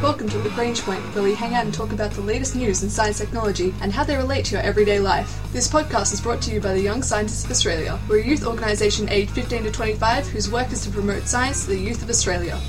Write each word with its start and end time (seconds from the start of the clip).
Welcome 0.00 0.28
to 0.28 0.38
Lagrange 0.38 0.82
Point, 0.82 1.02
where 1.12 1.24
we 1.24 1.34
hang 1.34 1.56
out 1.56 1.64
and 1.64 1.74
talk 1.74 1.90
about 1.90 2.12
the 2.12 2.20
latest 2.20 2.54
news 2.54 2.84
in 2.84 2.88
science 2.88 3.18
technology 3.18 3.74
and 3.82 3.92
how 3.92 4.04
they 4.04 4.14
relate 4.14 4.44
to 4.44 4.52
your 4.52 4.62
everyday 4.62 5.00
life. 5.00 5.40
This 5.52 5.66
podcast 5.66 6.12
is 6.12 6.20
brought 6.20 6.40
to 6.42 6.52
you 6.52 6.60
by 6.60 6.72
the 6.72 6.80
Young 6.80 7.02
Scientists 7.02 7.44
of 7.44 7.50
Australia. 7.50 7.98
We're 8.08 8.20
a 8.20 8.24
youth 8.24 8.46
organisation 8.46 9.08
aged 9.08 9.32
15 9.32 9.64
to 9.64 9.72
25 9.72 10.28
whose 10.28 10.52
work 10.52 10.70
is 10.70 10.84
to 10.84 10.90
promote 10.90 11.24
science 11.24 11.64
to 11.64 11.70
the 11.70 11.80
youth 11.80 12.00
of 12.00 12.10
Australia. 12.10 12.60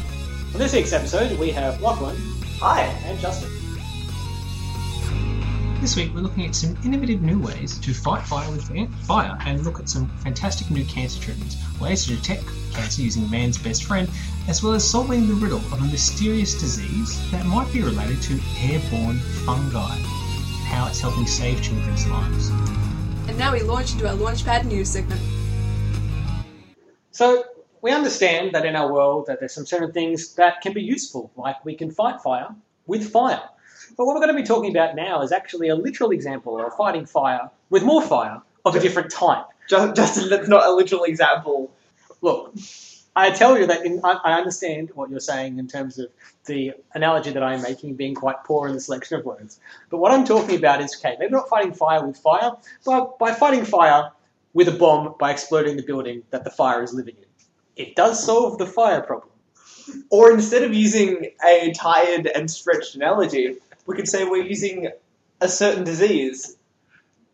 On 0.54 0.60
this 0.60 0.74
week's 0.74 0.92
episode, 0.92 1.38
we 1.38 1.52
have 1.52 1.80
Lachlan 1.84 2.18
Hi. 2.62 2.82
and 3.06 3.20
Justin. 3.20 3.59
This 5.82 5.96
week, 5.96 6.14
we're 6.14 6.20
looking 6.20 6.46
at 6.46 6.56
some 6.56 6.78
innovative 6.84 7.22
new 7.22 7.40
ways 7.40 7.78
to 7.80 7.94
fight 7.94 8.28
fire 8.28 8.52
with 8.52 8.68
fire 9.06 9.38
and 9.46 9.64
look 9.64 9.80
at 9.80 9.88
some 9.88 10.10
fantastic 10.18 10.70
new 10.70 10.84
cancer 10.84 11.22
treatments, 11.22 11.56
ways 11.80 12.06
to 12.06 12.18
detect 12.18 12.44
cancer 12.74 13.02
using 13.02 13.32
man's 13.32 13.58
best 13.58 13.86
friend, 13.86 14.10
as 14.50 14.62
well 14.62 14.74
as 14.74 14.86
solving 14.86 15.26
the 15.30 15.36
riddle 15.36 15.60
of 15.60 15.82
a 15.82 15.86
mysterious 15.86 16.60
disease 16.60 17.32
that 17.32 17.46
might 17.46 17.72
be 17.72 17.82
related 17.82 18.22
to 18.24 18.38
airborne 18.60 19.20
fungi, 19.46 19.96
and 19.96 20.06
how 20.68 20.86
it's 20.86 21.00
helping 21.00 21.26
save 21.26 21.62
children's 21.62 22.06
lives. 22.08 22.50
And 23.30 23.38
now 23.38 23.54
we 23.54 23.62
launch 23.62 23.94
into 23.94 24.06
our 24.06 24.16
Launchpad 24.16 24.66
news 24.66 24.90
segment. 24.90 25.22
So 27.12 27.46
we 27.82 27.92
understand 27.92 28.52
that 28.54 28.66
in 28.66 28.76
our 28.76 28.92
world 28.92 29.28
that 29.28 29.40
there's 29.40 29.54
some 29.54 29.66
certain 29.66 29.94
things 29.94 30.36
that 30.36 30.60
can 30.60 30.74
be 30.74 30.82
useful, 30.82 31.32
like 31.38 31.64
we 31.64 31.74
can 31.74 31.90
fight 31.90 32.20
fire 32.22 32.54
with 32.86 33.10
fire. 33.10 33.44
But 34.00 34.06
what 34.06 34.16
we're 34.16 34.22
going 34.22 34.34
to 34.34 34.42
be 34.42 34.48
talking 34.48 34.72
about 34.72 34.96
now 34.96 35.22
is 35.24 35.34
actually 35.34 35.68
a 35.68 35.76
literal 35.76 36.12
example 36.12 36.58
of 36.66 36.74
fighting 36.74 37.06
fire 37.06 37.52
with 37.70 37.84
more 37.84 38.02
fire 38.02 38.42
of 38.64 38.74
a 38.74 38.80
different 38.80 39.12
type. 39.12 39.44
Ju- 39.68 39.92
Justin, 39.94 40.30
that's 40.30 40.48
not 40.48 40.66
a 40.66 40.72
literal 40.72 41.04
example. 41.04 41.70
Look, 42.22 42.56
I 43.14 43.30
tell 43.32 43.60
you 43.60 43.68
that 43.68 43.86
in, 43.86 44.00
I, 44.02 44.18
I 44.24 44.34
understand 44.36 44.92
what 44.96 45.10
you're 45.10 45.20
saying 45.20 45.60
in 45.60 45.68
terms 45.68 46.00
of 46.00 46.08
the 46.46 46.76
analogy 46.94 47.32
that 47.32 47.44
I'm 47.44 47.62
making 47.62 47.96
being 47.96 48.16
quite 48.16 48.38
poor 48.46 48.70
in 48.70 48.74
the 48.74 48.80
selection 48.80 49.20
of 49.20 49.26
words. 49.26 49.60
But 49.90 49.98
what 49.98 50.14
I'm 50.14 50.24
talking 50.24 50.56
about 50.56 50.80
is 50.80 50.96
okay, 50.96 51.18
maybe 51.20 51.34
not 51.34 51.50
fighting 51.50 51.74
fire 51.74 52.08
with 52.08 52.16
fire, 52.16 52.52
but 52.86 53.20
by 53.20 53.34
fighting 53.34 53.66
fire 53.66 54.12
with 54.54 54.70
a 54.70 54.72
bomb 54.72 55.16
by 55.20 55.32
exploding 55.32 55.76
the 55.76 55.84
building 55.84 56.24
that 56.30 56.46
the 56.46 56.52
fire 56.52 56.82
is 56.84 56.94
living 56.94 57.16
in. 57.18 57.26
It 57.76 57.98
does 57.98 58.24
solve 58.24 58.60
the 58.60 58.66
fire 58.66 59.02
problem. 59.02 59.28
Or 60.10 60.32
instead 60.32 60.64
of 60.64 60.74
using 60.74 61.32
a 61.46 61.74
tired 61.74 62.28
and 62.28 62.50
stretched 62.50 62.96
analogy, 62.96 63.58
we 63.90 63.96
could 63.96 64.08
say 64.08 64.24
we're 64.24 64.46
using 64.46 64.88
a 65.42 65.50
certain 65.50 65.84
disease 65.84 66.56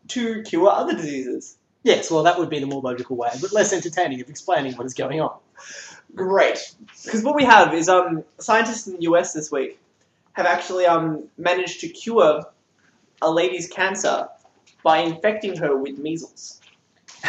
to 0.07 0.41
cure 0.43 0.69
other 0.69 0.93
diseases. 0.93 1.57
Yes, 1.83 2.09
well, 2.09 2.23
that 2.23 2.39
would 2.39 2.49
be 2.49 2.59
the 2.59 2.65
more 2.65 2.81
logical 2.81 3.17
way, 3.17 3.29
but 3.41 3.51
less 3.51 3.73
entertaining 3.73 4.21
of 4.21 4.29
explaining 4.29 4.71
what 4.77 4.85
is 4.85 4.93
going 4.93 5.19
on. 5.19 5.37
Great. 6.15 6.73
Because 7.03 7.23
what 7.23 7.35
we 7.35 7.43
have 7.43 7.73
is 7.73 7.89
um, 7.89 8.23
scientists 8.39 8.87
in 8.87 8.93
the 8.93 9.01
US 9.01 9.33
this 9.33 9.51
week 9.51 9.77
have 10.31 10.45
actually 10.45 10.85
um, 10.85 11.25
managed 11.37 11.81
to 11.81 11.89
cure 11.89 12.45
a 13.21 13.29
lady's 13.29 13.67
cancer 13.67 14.29
by 14.81 14.99
infecting 14.99 15.57
her 15.57 15.75
with 15.75 15.97
measles. 15.97 16.61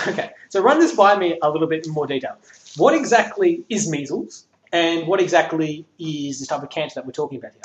Okay, 0.06 0.30
so 0.50 0.62
run 0.62 0.78
this 0.78 0.94
by 0.94 1.18
me 1.18 1.36
a 1.42 1.50
little 1.50 1.66
bit 1.66 1.84
in 1.84 1.92
more 1.92 2.06
detail. 2.06 2.36
What 2.76 2.94
exactly 2.94 3.64
is 3.68 3.90
measles, 3.90 4.46
and 4.72 5.08
what 5.08 5.20
exactly 5.20 5.84
is 5.98 6.38
the 6.38 6.46
type 6.46 6.62
of 6.62 6.70
cancer 6.70 7.00
that 7.00 7.06
we're 7.06 7.12
talking 7.12 7.38
about 7.38 7.52
here? 7.54 7.62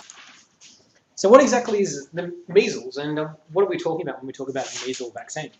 So, 1.21 1.29
what 1.29 1.39
exactly 1.39 1.81
is 1.81 2.07
the 2.07 2.33
measles, 2.47 2.97
and 2.97 3.19
uh, 3.19 3.27
what 3.53 3.61
are 3.61 3.69
we 3.69 3.77
talking 3.77 4.07
about 4.07 4.21
when 4.21 4.25
we 4.25 4.33
talk 4.33 4.49
about 4.49 4.65
the 4.65 4.87
measles 4.87 5.13
vaccine? 5.13 5.51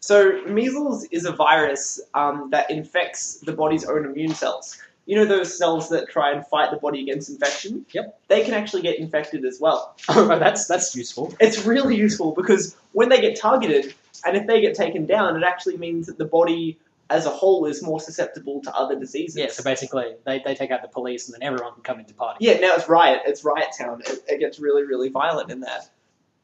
So, 0.00 0.42
measles 0.46 1.04
is 1.10 1.26
a 1.26 1.32
virus 1.32 2.00
um, 2.14 2.48
that 2.52 2.70
infects 2.70 3.34
the 3.40 3.52
body's 3.52 3.84
own 3.84 4.06
immune 4.06 4.34
cells. 4.34 4.78
You 5.04 5.16
know 5.16 5.26
those 5.26 5.58
cells 5.58 5.90
that 5.90 6.08
try 6.08 6.32
and 6.32 6.46
fight 6.46 6.70
the 6.70 6.78
body 6.78 7.02
against 7.02 7.28
infection? 7.28 7.84
Yep. 7.92 8.18
They 8.28 8.44
can 8.44 8.54
actually 8.54 8.80
get 8.80 8.98
infected 8.98 9.44
as 9.44 9.60
well. 9.60 9.94
Oh, 10.08 10.26
that's 10.38 10.66
that's 10.66 10.96
useful. 10.96 11.34
It's 11.38 11.66
really 11.66 11.96
useful 11.96 12.32
because 12.32 12.74
when 12.92 13.10
they 13.10 13.20
get 13.20 13.38
targeted 13.38 13.92
and 14.24 14.38
if 14.38 14.46
they 14.46 14.62
get 14.62 14.74
taken 14.74 15.04
down, 15.04 15.36
it 15.36 15.42
actually 15.42 15.76
means 15.76 16.06
that 16.06 16.16
the 16.16 16.24
body 16.24 16.78
as 17.14 17.26
a 17.26 17.30
whole 17.30 17.64
is 17.66 17.82
more 17.82 18.00
susceptible 18.00 18.60
to 18.62 18.74
other 18.74 18.98
diseases. 18.98 19.36
Yeah, 19.36 19.50
so 19.50 19.62
basically, 19.62 20.14
they, 20.26 20.42
they 20.44 20.54
take 20.54 20.70
out 20.70 20.82
the 20.82 20.88
police, 20.88 21.28
and 21.28 21.34
then 21.34 21.42
everyone 21.42 21.74
can 21.74 21.82
come 21.82 22.00
into 22.00 22.14
party. 22.14 22.44
Yeah, 22.44 22.58
now 22.58 22.74
it's 22.74 22.88
riot. 22.88 23.22
It's 23.24 23.44
riot 23.44 23.68
town. 23.78 24.02
It, 24.06 24.18
it 24.28 24.38
gets 24.40 24.58
really, 24.58 24.82
really 24.82 25.08
violent 25.08 25.50
in 25.50 25.60
there. 25.60 25.80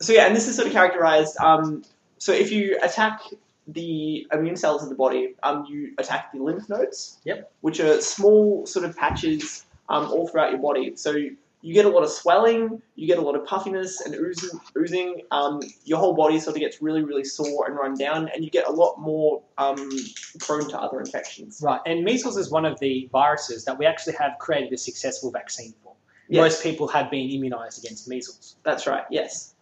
So 0.01 0.13
yeah, 0.13 0.27
and 0.27 0.35
this 0.37 0.49
is 0.49 0.57
sort 0.57 0.69
of 0.69 0.73
characterized. 0.73 1.37
Um, 1.39 1.85
so 2.19 2.33
if 2.33 2.51
you 2.53 2.79
attack 2.83 3.21
the 3.67 4.27
immune 4.33 4.57
cells 4.57 4.83
of 4.83 4.89
the 4.89 4.95
body, 4.95 5.35
um, 5.43 5.67
you 5.69 5.93
attack 5.99 6.33
the 6.33 6.39
lymph 6.43 6.69
nodes. 6.69 7.19
Yep. 7.25 7.51
Which 7.61 7.81
are 7.81 8.01
small 8.01 8.67
sort 8.67 8.85
of 8.85 8.97
patches 8.97 9.67
um, 9.89 10.07
all 10.07 10.29
throughout 10.29 10.51
your 10.51 10.61
body. 10.61 10.97
So 10.97 11.17
you 11.63 11.75
get 11.75 11.85
a 11.85 11.89
lot 11.89 12.03
of 12.03 12.11
swelling, 12.11 12.81
you 12.95 13.07
get 13.07 13.19
a 13.19 13.21
lot 13.21 13.35
of 13.35 13.45
puffiness 13.45 14.01
and 14.01 14.15
oozing. 14.15 14.59
oozing 14.79 15.23
um, 15.31 15.61
your 15.85 15.99
whole 15.99 16.15
body 16.15 16.41
sort 16.41 16.57
of 16.57 16.61
gets 16.61 16.81
really, 16.81 17.03
really 17.03 17.25
sore 17.25 17.67
and 17.67 17.77
run 17.77 17.95
down, 17.95 18.29
and 18.35 18.43
you 18.45 18.51
get 18.51 18.67
a 18.67 18.73
lot 18.73 18.99
more 18.99 19.43
um, 19.59 19.91
prone 20.39 20.69
to 20.71 20.81
other 20.81 21.01
infections. 21.01 21.61
Right, 21.63 21.81
and 21.85 22.03
measles 22.03 22.37
is 22.39 22.51
one 22.51 22.65
of 22.65 22.79
the 22.81 23.09
viruses 23.13 23.65
that 23.67 23.79
we 23.79 23.85
actually 23.87 24.15
have 24.15 24.33
created 24.39 24.73
a 24.73 24.79
successful 24.79 25.31
vaccine 25.31 25.75
for. 25.83 25.93
Yes. 26.29 26.41
Most 26.41 26.63
people 26.63 26.89
have 26.89 27.11
been 27.11 27.29
immunized 27.29 27.85
against 27.85 28.09
measles. 28.09 28.57
That's 28.63 28.87
right. 28.87 29.05
Yes. 29.11 29.55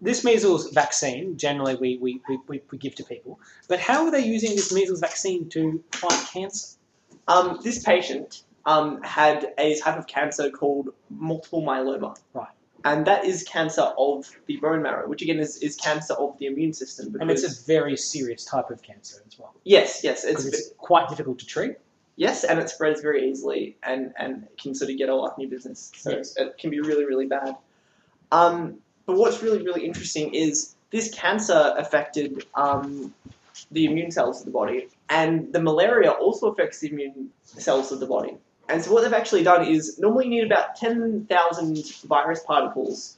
this 0.00 0.24
measles 0.24 0.70
vaccine 0.70 1.36
generally 1.36 1.76
we, 1.76 1.98
we, 1.98 2.20
we, 2.28 2.38
we, 2.46 2.62
we 2.70 2.78
give 2.78 2.94
to 2.96 3.04
people, 3.04 3.40
but 3.68 3.80
how 3.80 4.04
are 4.04 4.10
they 4.10 4.24
using 4.24 4.50
this 4.50 4.72
measles 4.72 5.00
vaccine 5.00 5.48
to 5.50 5.82
fight 5.92 6.26
cancer? 6.32 6.76
Um, 7.28 7.60
this 7.62 7.82
patient 7.82 8.42
um, 8.66 9.02
had 9.02 9.52
a 9.58 9.78
type 9.78 9.98
of 9.98 10.06
cancer 10.06 10.50
called 10.50 10.90
multiple 11.08 11.62
myeloma. 11.62 12.16
Right. 12.34 12.48
And 12.84 13.06
that 13.06 13.24
is 13.26 13.42
cancer 13.42 13.92
of 13.98 14.30
the 14.46 14.56
bone 14.56 14.82
marrow, 14.82 15.06
which 15.06 15.20
again 15.22 15.38
is, 15.38 15.58
is 15.58 15.76
cancer 15.76 16.14
of 16.14 16.38
the 16.38 16.46
immune 16.46 16.72
system. 16.72 17.10
Because, 17.12 17.20
And 17.20 17.30
it's 17.30 17.62
a 17.62 17.66
very 17.66 17.96
serious 17.96 18.44
type 18.44 18.70
of 18.70 18.82
cancer 18.82 19.22
as 19.26 19.38
well. 19.38 19.54
yes, 19.64 20.02
yes, 20.02 20.24
it's, 20.24 20.44
it's 20.46 20.70
quite 20.78 21.08
difficult 21.08 21.38
to 21.40 21.46
treat. 21.46 21.76
yes, 22.16 22.42
and 22.44 22.58
it 22.58 22.70
spreads 22.70 23.02
very 23.02 23.28
easily 23.30 23.76
and, 23.82 24.12
and 24.18 24.46
can 24.58 24.74
sort 24.74 24.90
of 24.90 24.96
get 24.96 25.10
up 25.10 25.34
in 25.36 25.42
your 25.42 25.50
business. 25.50 25.92
So 25.94 26.10
Yes. 26.12 26.36
it 26.38 26.56
can 26.58 26.70
be 26.70 26.80
really, 26.80 27.04
really 27.04 27.26
bad. 27.26 27.54
Um, 28.32 28.78
but 29.06 29.16
what's 29.16 29.42
really, 29.42 29.62
really 29.62 29.84
interesting 29.84 30.32
is 30.34 30.74
this 30.90 31.10
cancer 31.12 31.74
affected 31.76 32.46
um, 32.54 33.12
the 33.72 33.84
immune 33.84 34.10
cells 34.10 34.40
of 34.40 34.46
the 34.46 34.52
body, 34.52 34.88
and 35.10 35.52
the 35.52 35.60
malaria 35.60 36.10
also 36.12 36.50
affects 36.50 36.78
the 36.80 36.88
immune 36.90 37.28
cells 37.42 37.92
of 37.92 38.00
the 38.00 38.06
body. 38.06 38.38
And 38.70 38.82
so 38.82 38.92
what 38.92 39.02
they've 39.02 39.12
actually 39.12 39.42
done 39.42 39.66
is 39.66 39.98
normally 39.98 40.26
you 40.26 40.30
need 40.30 40.44
about 40.44 40.76
10,000 40.76 41.84
virus 42.04 42.40
particles 42.40 43.16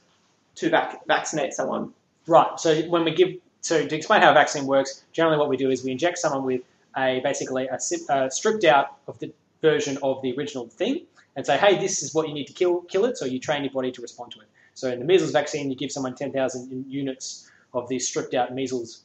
to 0.55 0.69
vac- 0.69 1.05
vaccinate 1.07 1.53
someone. 1.53 1.93
Right. 2.27 2.59
So 2.59 2.81
when 2.83 3.03
we 3.03 3.13
give, 3.13 3.35
so 3.61 3.85
to 3.85 3.95
explain 3.95 4.21
how 4.21 4.31
a 4.31 4.33
vaccine 4.33 4.65
works, 4.65 5.03
generally 5.11 5.37
what 5.37 5.49
we 5.49 5.57
do 5.57 5.69
is 5.69 5.83
we 5.83 5.91
inject 5.91 6.17
someone 6.17 6.43
with 6.43 6.61
a 6.97 7.21
basically 7.23 7.67
a, 7.67 7.77
a 8.13 8.31
stripped 8.31 8.63
out 8.63 8.97
of 9.07 9.19
the 9.19 9.31
version 9.61 9.97
of 10.03 10.21
the 10.21 10.35
original 10.37 10.67
thing, 10.67 11.05
and 11.35 11.45
say, 11.45 11.57
hey, 11.57 11.79
this 11.79 12.03
is 12.03 12.13
what 12.13 12.27
you 12.27 12.33
need 12.33 12.47
to 12.47 12.53
kill 12.53 12.81
kill 12.81 13.05
it. 13.05 13.17
So 13.17 13.25
you 13.25 13.39
train 13.39 13.63
your 13.63 13.73
body 13.73 13.91
to 13.91 14.01
respond 14.01 14.31
to 14.33 14.39
it. 14.39 14.47
So 14.75 14.89
in 14.89 14.99
the 14.99 15.05
measles 15.05 15.31
vaccine, 15.31 15.69
you 15.69 15.75
give 15.75 15.91
someone 15.91 16.15
10,000 16.15 16.85
units 16.89 17.49
of 17.73 17.87
these 17.89 18.07
stripped 18.07 18.33
out 18.33 18.53
measles 18.53 19.03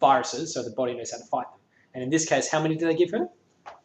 viruses, 0.00 0.52
so 0.52 0.62
the 0.62 0.70
body 0.70 0.94
knows 0.94 1.10
how 1.10 1.18
to 1.18 1.24
fight 1.24 1.46
them. 1.50 1.60
And 1.94 2.04
in 2.04 2.10
this 2.10 2.26
case, 2.26 2.50
how 2.50 2.62
many 2.62 2.76
did 2.76 2.88
they 2.88 2.94
give 2.94 3.10
her? 3.12 3.28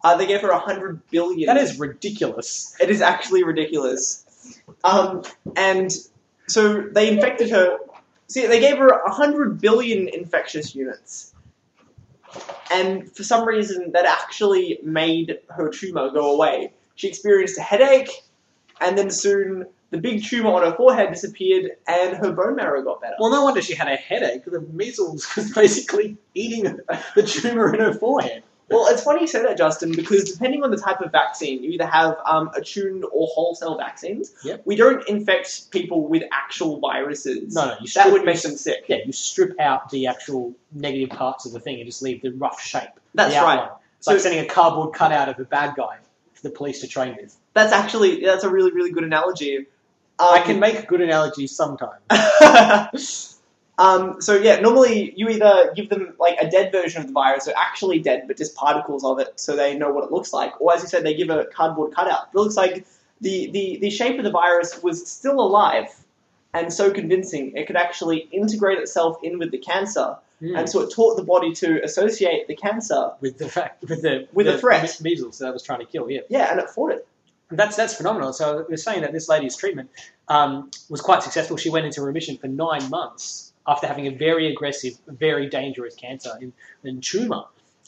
Uh, 0.04 0.18
they 0.18 0.26
gave 0.26 0.42
her 0.42 0.50
a 0.50 0.58
100 0.58 1.10
billion. 1.10 1.48
That 1.48 1.62
is 1.62 1.80
ridiculous. 1.80 2.76
It 2.80 2.90
is 2.90 3.02
actually 3.02 3.44
ridiculous. 3.44 4.26
Um, 4.84 5.24
and 5.56 5.92
so 6.48 6.82
they 6.82 7.12
infected 7.12 7.50
her. 7.52 7.78
See, 8.28 8.48
they 8.48 8.60
gave 8.60 8.78
her 8.78 8.90
a 8.90 9.10
100 9.10 9.62
billion 9.62 10.08
infectious 10.08 10.74
units. 10.74 11.34
And 12.72 13.12
for 13.12 13.24
some 13.24 13.48
reason, 13.48 13.92
that 13.92 14.06
actually 14.06 14.80
made 14.84 15.40
her 15.50 15.70
tumor 15.70 16.10
go 16.12 16.34
away. 16.34 16.72
She 16.96 17.08
experienced 17.08 17.58
a 17.58 17.62
headache, 17.62 18.10
and 18.80 18.98
then 18.98 19.10
soon 19.10 19.66
the 19.90 19.98
big 19.98 20.24
tumor 20.24 20.52
on 20.52 20.64
her 20.64 20.76
forehead 20.76 21.10
disappeared, 21.10 21.72
and 21.88 22.16
her 22.18 22.32
bone 22.32 22.56
marrow 22.56 22.82
got 22.82 23.02
better. 23.02 23.16
Well, 23.20 23.32
no 23.32 23.44
wonder 23.44 23.62
she 23.62 23.76
had 23.76 23.90
a 23.90 23.98
headache. 23.98 24.46
The 24.46 24.62
measles 24.62 25.28
was 25.36 25.52
basically 25.52 26.18
eating 26.34 26.80
the 27.16 27.24
tumor 27.24 27.74
in 27.74 27.82
her 27.82 27.94
forehead. 27.94 28.44
Well, 28.72 28.88
it's 28.88 29.04
funny 29.04 29.22
you 29.22 29.28
say 29.28 29.44
that, 29.44 29.58
Justin, 29.58 29.92
because 29.92 30.24
depending 30.24 30.64
on 30.64 30.72
the 30.72 30.78
type 30.78 31.02
of 31.02 31.12
vaccine, 31.12 31.64
you 31.64 31.72
either 31.72 31.86
have 31.86 32.18
um, 32.26 32.50
attuned 32.56 33.04
or 33.06 33.28
wholesale 33.28 33.78
vaccines. 33.78 34.34
Yep. 34.44 34.64
We 34.66 34.76
don't 34.76 35.08
infect 35.08 35.72
people 35.72 36.08
with 36.08 36.24
actual 36.32 36.80
viruses. 36.80 37.54
No, 37.54 37.66
no, 37.66 37.72
you 37.74 37.80
that 37.80 37.90
strip- 37.90 38.14
would 38.14 38.26
make 38.26 38.42
them 38.42 38.56
sick. 38.56 38.86
Yeah, 38.88 38.98
you 39.06 39.12
strip 39.12 39.60
out 39.60 39.90
the 39.90 40.08
actual 40.08 40.54
negative 40.72 41.10
parts 41.10 41.46
of 41.46 41.52
the 41.52 41.60
thing 41.60 41.78
and 41.78 41.86
just 41.86 42.02
leave 42.02 42.22
the 42.22 42.32
rough 42.32 42.62
shape. 42.62 42.90
That's 43.14 43.36
right. 43.36 43.70
It's 43.98 44.08
like 44.08 44.20
sending 44.20 44.44
a 44.44 44.48
cardboard 44.48 44.96
cutout 44.96 45.30
of 45.30 45.40
a 45.40 45.46
bad 45.46 45.76
guy 45.76 45.98
to 46.36 46.44
the 46.44 46.50
police 46.50 46.82
to 46.82 46.88
train 46.88 47.18
with. 47.22 47.36
That's 47.54 47.72
actually 47.72 48.22
that's 48.22 48.44
a 48.44 48.50
really 48.50 48.72
really 48.72 48.92
good 48.92 49.04
analogy. 49.04 49.58
Um, 49.58 50.28
I 50.32 50.40
can 50.40 50.60
make 50.60 50.88
good 50.88 51.02
analogies 51.02 51.56
sometimes. 51.56 52.02
um, 53.82 54.22
so 54.22 54.36
yeah, 54.36 54.60
normally 54.60 55.12
you 55.16 55.28
either 55.30 55.74
give 55.76 55.90
them 55.90 56.14
like 56.20 56.38
a 56.40 56.50
dead 56.50 56.72
version 56.72 57.02
of 57.02 57.08
the 57.08 57.14
virus, 57.14 57.46
so 57.46 57.54
actually 57.58 58.00
dead, 58.00 58.26
but 58.28 58.38
just 58.38 58.54
particles 58.56 59.04
of 59.04 59.20
it, 59.20 59.40
so 59.40 59.56
they 59.56 59.76
know 59.78 59.92
what 59.92 60.04
it 60.04 60.12
looks 60.12 60.32
like, 60.34 60.60
or 60.62 60.74
as 60.74 60.82
you 60.84 60.88
said, 60.88 61.04
they 61.04 61.16
give 61.16 61.30
a 61.30 61.46
cardboard 61.46 61.94
cutout. 61.96 62.28
It 62.34 62.38
looks 62.38 62.56
like 62.56 62.86
the, 63.22 63.50
the, 63.52 63.80
the 63.82 63.90
shape 63.90 64.18
of 64.20 64.24
the 64.24 64.32
virus 64.32 64.82
was 64.84 65.10
still 65.10 65.40
alive 65.40 65.88
and 66.54 66.72
so 66.72 66.92
convincing 66.92 67.56
it 67.56 67.66
could 67.68 67.76
actually 67.76 68.20
integrate 68.32 68.78
itself 68.78 69.18
in 69.24 69.40
with 69.40 69.52
the 69.52 69.58
cancer. 69.58 70.18
Mm. 70.42 70.60
And 70.60 70.70
so 70.70 70.82
it 70.82 70.92
taught 70.94 71.16
the 71.18 71.24
body 71.24 71.54
to 71.54 71.84
associate 71.84 72.48
the 72.48 72.56
cancer. 72.56 73.12
with 73.22 73.38
the 73.38 73.48
fact 73.48 73.82
with 73.88 74.02
the 74.02 74.28
With 74.34 74.48
the 74.48 74.58
threat. 74.58 74.84
me- 74.84 75.12
measles 75.12 75.38
that 75.40 75.48
I 75.48 75.52
was 75.52 75.64
trying 75.64 75.80
to 75.80 75.86
kill. 75.86 76.10
Yeah, 76.10 76.22
Yeah, 76.30 76.52
and 76.52 76.60
it 76.60 76.70
fought 76.70 76.92
it. 76.92 77.08
that's 77.52 77.76
that's 77.78 77.94
phenomenal. 77.94 78.34
So 78.34 78.66
we're 78.70 78.78
saying 78.78 79.02
that 79.02 79.12
this 79.14 79.30
lady's 79.30 79.56
treatment 79.56 79.90
um, 80.28 80.72
was 80.90 81.00
quite 81.02 81.24
successful. 81.24 81.58
She 81.58 81.70
went 81.70 81.86
into 81.86 82.02
remission 82.02 82.38
for 82.38 82.48
nine 82.48 82.90
months 82.90 83.51
after 83.72 83.88
having 83.88 84.08
a 84.08 84.12
very 84.12 84.52
aggressive, 84.52 84.94
very 85.08 85.48
dangerous 85.48 85.96
cancer 85.96 86.38
in, 86.42 86.52
in 86.84 87.00
tumor, 87.00 87.44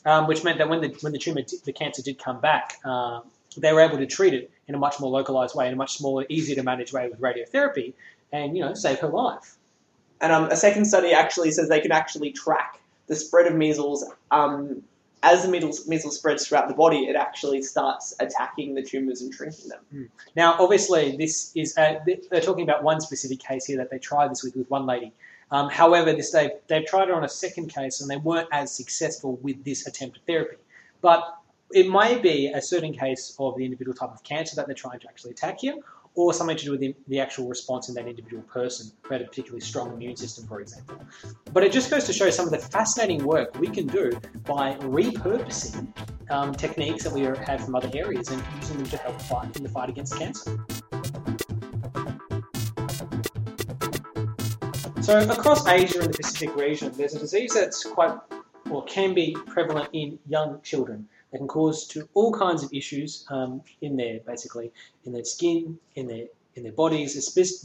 um, 0.06 0.27
which 0.27 0.44
meant 0.44 0.57
that 0.57 0.69
when 0.69 0.81
the 0.81 0.89
when 1.01 1.12
the 1.12 1.19
tumor 1.19 1.41
the 1.65 1.74
cancer 1.74 2.01
did 2.01 2.18
come 2.18 2.39
back, 2.39 2.80
uh, 2.85 3.19
they 3.57 3.74
were 3.74 3.81
able 3.81 3.97
to 3.97 4.06
treat 4.06 4.33
it 4.33 4.50
in 4.68 4.75
a 4.75 4.77
much 4.77 5.00
more 5.00 5.12
localized 5.12 5.56
way, 5.56 5.68
in 5.68 5.74
a 5.74 5.75
much 5.75 5.97
smaller, 5.97 6.25
easier 6.30 6.56
to 6.56 6.63
manage 6.63 6.94
way 6.94 7.09
with 7.09 7.19
radiotherapy, 7.19 7.94
and 8.31 8.56
you 8.56 8.63
know 8.63 8.74
save 8.74 9.00
her 9.00 9.09
life. 9.09 9.57
And 10.21 10.31
um, 10.31 10.45
a 10.45 10.56
second 10.56 10.85
study 10.85 11.12
actually 11.12 11.51
says 11.51 11.68
they 11.68 11.81
can 11.81 11.91
actually 11.91 12.31
track 12.31 12.80
the 13.07 13.15
spread 13.15 13.47
of 13.47 13.56
measles. 13.56 14.06
Um, 14.31 14.83
as 15.21 15.44
the 15.44 15.50
measles, 15.50 15.88
measles 15.88 16.18
spreads 16.18 16.45
throughout 16.45 16.68
the 16.68 16.74
body, 16.74 17.06
it 17.06 17.15
actually 17.15 17.62
starts 17.62 18.13
attacking 18.19 18.75
the 18.75 18.81
tumours 18.81 19.21
and 19.21 19.33
shrinking 19.33 19.69
them. 19.69 19.80
Now, 20.35 20.56
obviously, 20.59 21.15
this 21.15 21.51
is 21.56 21.74
th- 21.75 22.25
they're 22.30 22.41
talking 22.41 22.63
about 22.63 22.83
one 22.83 23.00
specific 23.00 23.39
case 23.39 23.65
here 23.65 23.77
that 23.77 23.89
they 23.89 24.00
tried 24.00 24.31
this 24.31 24.44
with 24.44 24.56
with 24.56 24.69
one 24.69 24.85
lady. 24.85 25.13
Um, 25.51 25.69
however, 25.69 26.13
this 26.13 26.31
they've, 26.31 26.51
they've 26.68 26.86
tried 26.86 27.10
it 27.10 27.12
on 27.12 27.24
a 27.24 27.30
second 27.30 27.68
case 27.68 28.01
and 28.01 28.10
they 28.10 28.18
weren't 28.18 28.48
as 28.51 28.75
successful 28.75 29.38
with 29.42 29.63
this 29.63 29.88
attempted 29.88 30.25
therapy. 30.25 30.57
But 31.01 31.38
it 31.72 31.90
may 31.90 32.18
be 32.19 32.48
a 32.48 32.62
certain 32.62 32.94
case 32.94 33.36
of 33.40 33.57
the 33.57 33.66
individual 33.66 33.95
type 33.95 34.12
of 34.12 34.24
cancer 34.24 34.56
that 34.56 34.68
they're 34.68 34.75
trying 34.75 35.00
to 35.00 35.07
actually 35.07 35.31
attack 35.31 35.60
here, 35.60 35.75
or 36.16 36.34
something 36.34 36.56
to 36.56 36.66
do 36.66 36.72
with 36.72 36.80
the, 36.80 36.95
the 37.07 37.19
actual 37.19 37.48
response 37.48 37.90
in 37.90 37.95
that 37.95 38.07
individual 38.07 38.44
person 38.44 38.92
who 39.01 39.13
had 39.13 39.22
a 39.22 39.25
particularly 39.25 39.62
strong 39.62 39.92
immune 39.94 40.16
system, 40.16 40.45
for 40.48 40.62
example. 40.62 40.95
But 41.51 41.63
it 41.63 41.72
just 41.72 41.90
goes 41.90 42.04
to 42.06 42.13
show 42.13 42.30
some 42.30 42.45
of 42.45 42.51
the 42.51 42.60
fascinating 42.60 43.24
work 43.24 43.57
we 43.60 43.68
can 43.68 43.88
do 43.88 44.12
by 44.45 44.75
repurposing 44.75 45.88
um, 46.30 46.54
techniques 46.54 47.04
that 47.04 47.13
we 47.13 47.22
have 47.22 47.66
from 47.66 47.75
other 47.75 47.90
areas 47.94 48.30
and 48.30 48.44
using 48.60 48.78
them 48.78 48.86
to 48.88 48.98
help 48.98 49.19
fight 49.22 49.56
in 49.57 49.63
the 49.63 49.69
fight 49.69 49.90
against 49.90 50.18
cancer. 50.18 50.63
So 55.04 55.20
across 55.20 55.68
Asia 55.68 56.00
and 56.00 56.14
the 56.14 56.18
Pacific 56.18 56.56
region, 56.56 56.94
there's 56.96 57.14
a 57.14 57.20
disease 57.20 57.54
that's 57.54 57.84
quite 57.84 58.18
or 58.70 58.86
can 58.86 59.14
be 59.14 59.36
prevalent 59.48 59.90
in 59.92 60.18
young 60.30 60.62
children. 60.62 61.10
That 61.32 61.40
can 61.40 61.48
cause 61.50 61.86
to 61.88 62.08
all 62.14 62.32
kinds 62.32 62.64
of 62.64 62.74
issues 62.74 63.26
um, 63.30 63.64
in 63.82 63.98
their 63.98 64.22
basically 64.22 64.72
in 65.04 65.12
their 65.12 65.26
skin, 65.26 65.78
in 65.96 66.08
their 66.08 66.28
in 66.56 66.64
their 66.64 66.72
bodies, 66.72 67.16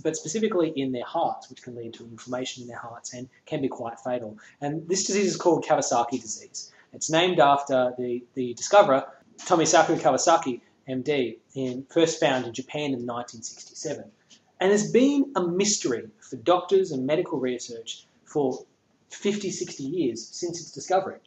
but 0.03 0.17
specifically 0.17 0.71
in 0.71 0.91
their 0.91 1.05
hearts, 1.05 1.49
which 1.49 1.63
can 1.63 1.77
lead 1.77 1.95
to 1.95 2.05
inflammation 2.07 2.63
in 2.63 2.69
their 2.69 2.79
hearts 2.79 3.15
and 3.15 3.29
can 3.47 3.63
be 3.63 3.69
quite 3.69 4.01
fatal. 4.01 4.37
And 4.61 4.89
this 4.89 5.07
disease 5.07 5.29
is 5.29 5.37
called 5.37 5.65
Kawasaki 5.65 6.21
disease. 6.21 6.73
It's 6.93 7.09
named 7.09 7.39
after 7.39 7.95
the, 7.97 8.25
the 8.35 8.55
discoverer 8.55 9.05
Tomisaku 9.39 10.01
Kawasaki, 10.01 10.61
MD, 10.89 11.37
in, 11.55 11.87
first 11.89 12.19
found 12.19 12.47
in 12.47 12.53
Japan 12.53 12.95
in 12.95 13.07
1967. 13.07 14.11
And 14.61 14.73
it's 14.73 14.91
been 14.91 15.33
a 15.37 15.47
mystery 15.47 16.09
for 16.21 16.37
doctors 16.37 16.91
and 16.91 17.07
medical 17.07 17.39
research 17.39 18.07
for 18.25 18.65
50, 19.11 19.51
60 19.51 19.83
years 19.83 20.27
since 20.27 20.61
its 20.61 20.73
discovery. 20.73 21.19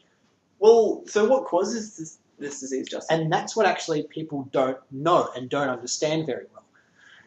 Well, 0.59 1.03
so 1.07 1.25
what 1.25 1.45
causes 1.45 1.97
this, 1.97 2.17
this 2.37 2.59
disease, 2.59 2.89
Justin? 2.89 3.21
And 3.21 3.33
that's 3.33 3.55
what 3.55 3.65
actually 3.65 4.03
people 4.03 4.47
don't 4.51 4.77
know 4.91 5.29
and 5.35 5.49
don't 5.49 5.69
understand 5.69 6.25
very 6.25 6.45
well. 6.53 6.63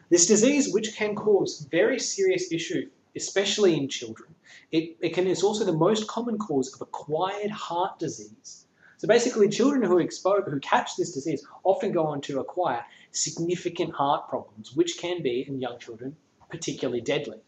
This 0.09 0.27
disease, 0.27 0.71
which 0.71 0.95
can 0.95 1.15
cause 1.15 1.67
very 1.71 1.99
serious 1.99 2.51
issues, 2.51 2.89
especially 3.15 3.75
in 3.75 3.89
children, 3.89 4.35
it, 4.71 4.95
it 5.01 5.09
can, 5.09 5.25
is 5.27 5.43
also 5.43 5.65
the 5.65 5.73
most 5.73 6.07
common 6.07 6.37
cause 6.37 6.73
of 6.73 6.81
acquired 6.81 7.51
heart 7.51 7.97
disease. 7.97 8.65
So 8.97 9.07
basically, 9.07 9.49
children 9.49 9.83
who, 9.83 9.97
expo- 9.97 10.47
who 10.49 10.59
catch 10.59 10.95
this 10.95 11.11
disease 11.11 11.45
often 11.63 11.91
go 11.91 12.05
on 12.05 12.21
to 12.21 12.39
acquire 12.39 12.85
significant 13.15 13.93
heart 13.93 14.27
problems, 14.29 14.75
which 14.75 14.97
can 14.97 15.23
be, 15.23 15.45
in 15.47 15.59
young 15.59 15.79
children, 15.79 16.15
particularly 16.49 17.01
deadly. 17.01 17.39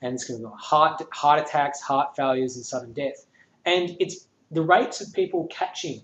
And 0.00 0.14
it's 0.14 0.24
going 0.24 0.40
to 0.40 0.48
be 0.48 0.54
heart, 0.58 1.02
heart 1.12 1.40
attacks, 1.40 1.80
heart 1.80 2.14
failures, 2.16 2.56
and 2.56 2.64
sudden 2.64 2.92
death. 2.92 3.26
And 3.64 3.96
it's 4.00 4.26
the 4.50 4.62
rates 4.62 5.00
of 5.00 5.12
people 5.12 5.48
catching 5.50 6.02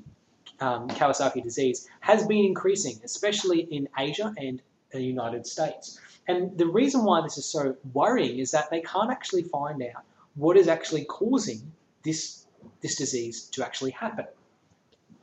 um, 0.61 0.89
Kawasaki 0.89 1.43
disease 1.43 1.89
has 2.01 2.27
been 2.27 2.45
increasing, 2.45 2.99
especially 3.05 3.61
in 3.61 3.89
Asia 3.99 4.35
and 4.39 4.63
the 4.91 5.03
United 5.03 5.47
States. 5.47 6.01
And 6.27 6.57
the 6.59 6.67
reason 6.67 7.05
why 7.05 7.21
this 7.23 7.39
is 7.39 7.47
so 7.47 7.77
worrying 7.93 8.39
is 8.39 8.51
that 8.53 8.71
they 8.71 8.81
can't 8.81 9.11
actually 9.11 9.45
find 9.45 9.83
out 9.83 10.05
what 10.35 10.57
is 10.57 10.69
actually 10.69 11.05
causing 11.05 11.73
this, 12.03 12.47
this 12.81 12.97
disease 12.97 13.45
to 13.53 13.65
actually 13.65 13.93
happen. 13.93 14.27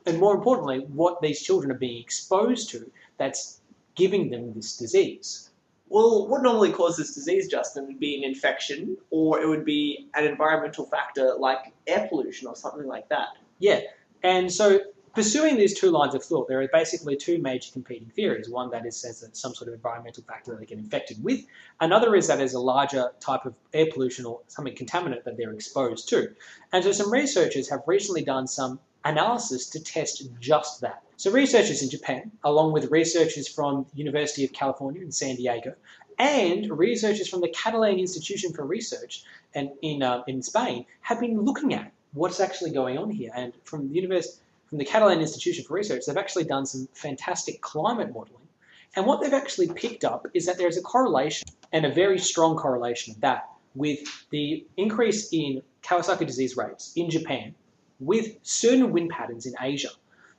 And 0.04 0.18
more 0.18 0.34
importantly, 0.34 0.80
what 0.92 1.20
these 1.20 1.42
children 1.42 1.70
are 1.72 1.78
being 1.78 2.00
exposed 2.00 2.70
to 2.70 2.90
that's 3.18 3.60
giving 3.94 4.30
them 4.30 4.52
this 4.54 4.76
disease. 4.76 5.50
Well, 5.88 6.26
what 6.26 6.42
normally 6.42 6.72
causes 6.72 7.14
disease, 7.14 7.48
Justin, 7.48 7.86
would 7.86 8.00
be 8.00 8.16
an 8.16 8.24
infection, 8.24 8.96
or 9.10 9.40
it 9.40 9.48
would 9.48 9.64
be 9.64 10.08
an 10.14 10.24
environmental 10.24 10.86
factor 10.86 11.34
like 11.38 11.72
air 11.86 12.06
pollution 12.08 12.48
or 12.48 12.56
something 12.56 12.86
like 12.86 13.08
that. 13.08 13.28
Yeah, 13.60 13.80
and 14.22 14.52
so 14.52 14.80
pursuing 15.14 15.56
these 15.56 15.78
two 15.78 15.90
lines 15.90 16.14
of 16.14 16.22
thought, 16.24 16.48
there 16.48 16.60
are 16.60 16.68
basically 16.72 17.16
two 17.16 17.38
major 17.38 17.72
competing 17.72 18.08
theories. 18.08 18.50
One 18.50 18.70
that 18.70 18.84
is 18.84 18.96
says 18.96 19.20
that 19.20 19.36
some 19.36 19.54
sort 19.54 19.68
of 19.68 19.74
environmental 19.74 20.24
factor 20.24 20.50
that 20.50 20.60
they 20.60 20.66
get 20.66 20.78
infected 20.78 21.22
with. 21.22 21.40
Another 21.80 22.14
is 22.16 22.26
that 22.26 22.36
there's 22.36 22.54
a 22.54 22.60
larger 22.60 23.12
type 23.20 23.46
of 23.46 23.54
air 23.72 23.86
pollution 23.90 24.26
or 24.26 24.40
something 24.48 24.74
contaminant 24.74 25.24
that 25.24 25.36
they're 25.36 25.52
exposed 25.52 26.08
to. 26.10 26.34
And 26.72 26.84
so 26.84 26.92
some 26.92 27.12
researchers 27.12 27.70
have 27.70 27.82
recently 27.86 28.24
done 28.24 28.46
some 28.46 28.80
analysis 29.04 29.70
to 29.70 29.80
test 29.82 30.22
just 30.40 30.80
that. 30.82 31.02
So 31.18 31.30
researchers 31.30 31.82
in 31.82 31.88
Japan, 31.88 32.30
along 32.44 32.72
with 32.72 32.90
researchers 32.90 33.48
from 33.48 33.86
the 33.90 33.98
University 33.98 34.44
of 34.44 34.52
California 34.52 35.00
in 35.00 35.10
San 35.10 35.36
Diego, 35.36 35.74
and 36.18 36.70
researchers 36.70 37.28
from 37.28 37.40
the 37.40 37.48
Catalan 37.48 37.98
Institution 37.98 38.52
for 38.52 38.66
Research 38.66 39.24
and 39.54 39.70
in 39.80 40.02
uh, 40.02 40.22
in 40.26 40.42
Spain, 40.42 40.84
have 41.00 41.18
been 41.18 41.40
looking 41.40 41.72
at 41.72 41.90
what's 42.12 42.38
actually 42.38 42.70
going 42.70 42.98
on 42.98 43.10
here. 43.10 43.30
And 43.34 43.54
from 43.64 43.88
the 43.88 43.94
university 43.94 44.42
from 44.66 44.78
the 44.78 44.84
Catalan 44.84 45.20
Institution 45.20 45.64
for 45.64 45.74
Research, 45.74 46.04
they've 46.06 46.16
actually 46.16 46.44
done 46.44 46.66
some 46.66 46.86
fantastic 46.92 47.62
climate 47.62 48.08
modelling. 48.08 48.48
And 48.94 49.06
what 49.06 49.22
they've 49.22 49.32
actually 49.32 49.68
picked 49.68 50.04
up 50.04 50.26
is 50.34 50.44
that 50.46 50.58
there's 50.58 50.76
a 50.76 50.82
correlation, 50.82 51.48
and 51.72 51.86
a 51.86 51.92
very 51.92 52.18
strong 52.18 52.56
correlation 52.56 53.14
of 53.14 53.20
that, 53.22 53.48
with 53.74 54.00
the 54.30 54.66
increase 54.76 55.32
in 55.32 55.62
Kawasaki 55.82 56.26
disease 56.26 56.56
rates 56.56 56.92
in 56.94 57.08
Japan 57.08 57.54
with 58.00 58.36
certain 58.42 58.92
wind 58.92 59.10
patterns 59.10 59.46
in 59.46 59.54
Asia. 59.60 59.88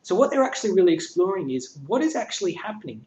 So, 0.08 0.16
what 0.16 0.32
they're 0.32 0.44
actually 0.44 0.72
really 0.72 0.94
exploring 0.94 1.50
is 1.50 1.78
what 1.86 2.02
is 2.02 2.16
actually 2.16 2.54
happening 2.54 3.06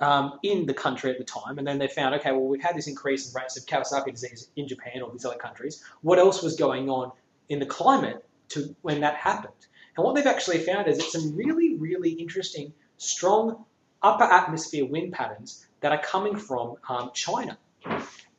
um, 0.00 0.40
in 0.42 0.66
the 0.66 0.74
country 0.74 1.12
at 1.12 1.18
the 1.18 1.22
time. 1.22 1.58
And 1.58 1.64
then 1.64 1.78
they 1.78 1.86
found, 1.86 2.12
okay, 2.16 2.32
well, 2.32 2.48
we've 2.48 2.60
had 2.60 2.74
this 2.74 2.88
increase 2.88 3.28
in 3.28 3.40
rates 3.40 3.56
of 3.56 3.66
Kawasaki 3.66 4.10
disease 4.10 4.50
in 4.56 4.66
Japan 4.66 5.00
or 5.00 5.12
these 5.12 5.24
other 5.24 5.36
countries. 5.36 5.80
What 6.00 6.18
else 6.18 6.42
was 6.42 6.56
going 6.56 6.90
on 6.90 7.12
in 7.48 7.60
the 7.60 7.66
climate 7.66 8.26
to 8.48 8.74
when 8.82 9.02
that 9.02 9.14
happened? 9.14 9.64
And 9.96 10.04
what 10.04 10.16
they've 10.16 10.26
actually 10.26 10.58
found 10.58 10.88
is 10.88 10.98
it's 10.98 11.12
some 11.12 11.36
really, 11.36 11.76
really 11.76 12.10
interesting, 12.10 12.72
strong 12.96 13.64
upper 14.02 14.24
atmosphere 14.24 14.86
wind 14.86 15.12
patterns 15.12 15.68
that 15.82 15.92
are 15.92 16.02
coming 16.02 16.36
from 16.36 16.78
um, 16.88 17.12
China. 17.14 17.56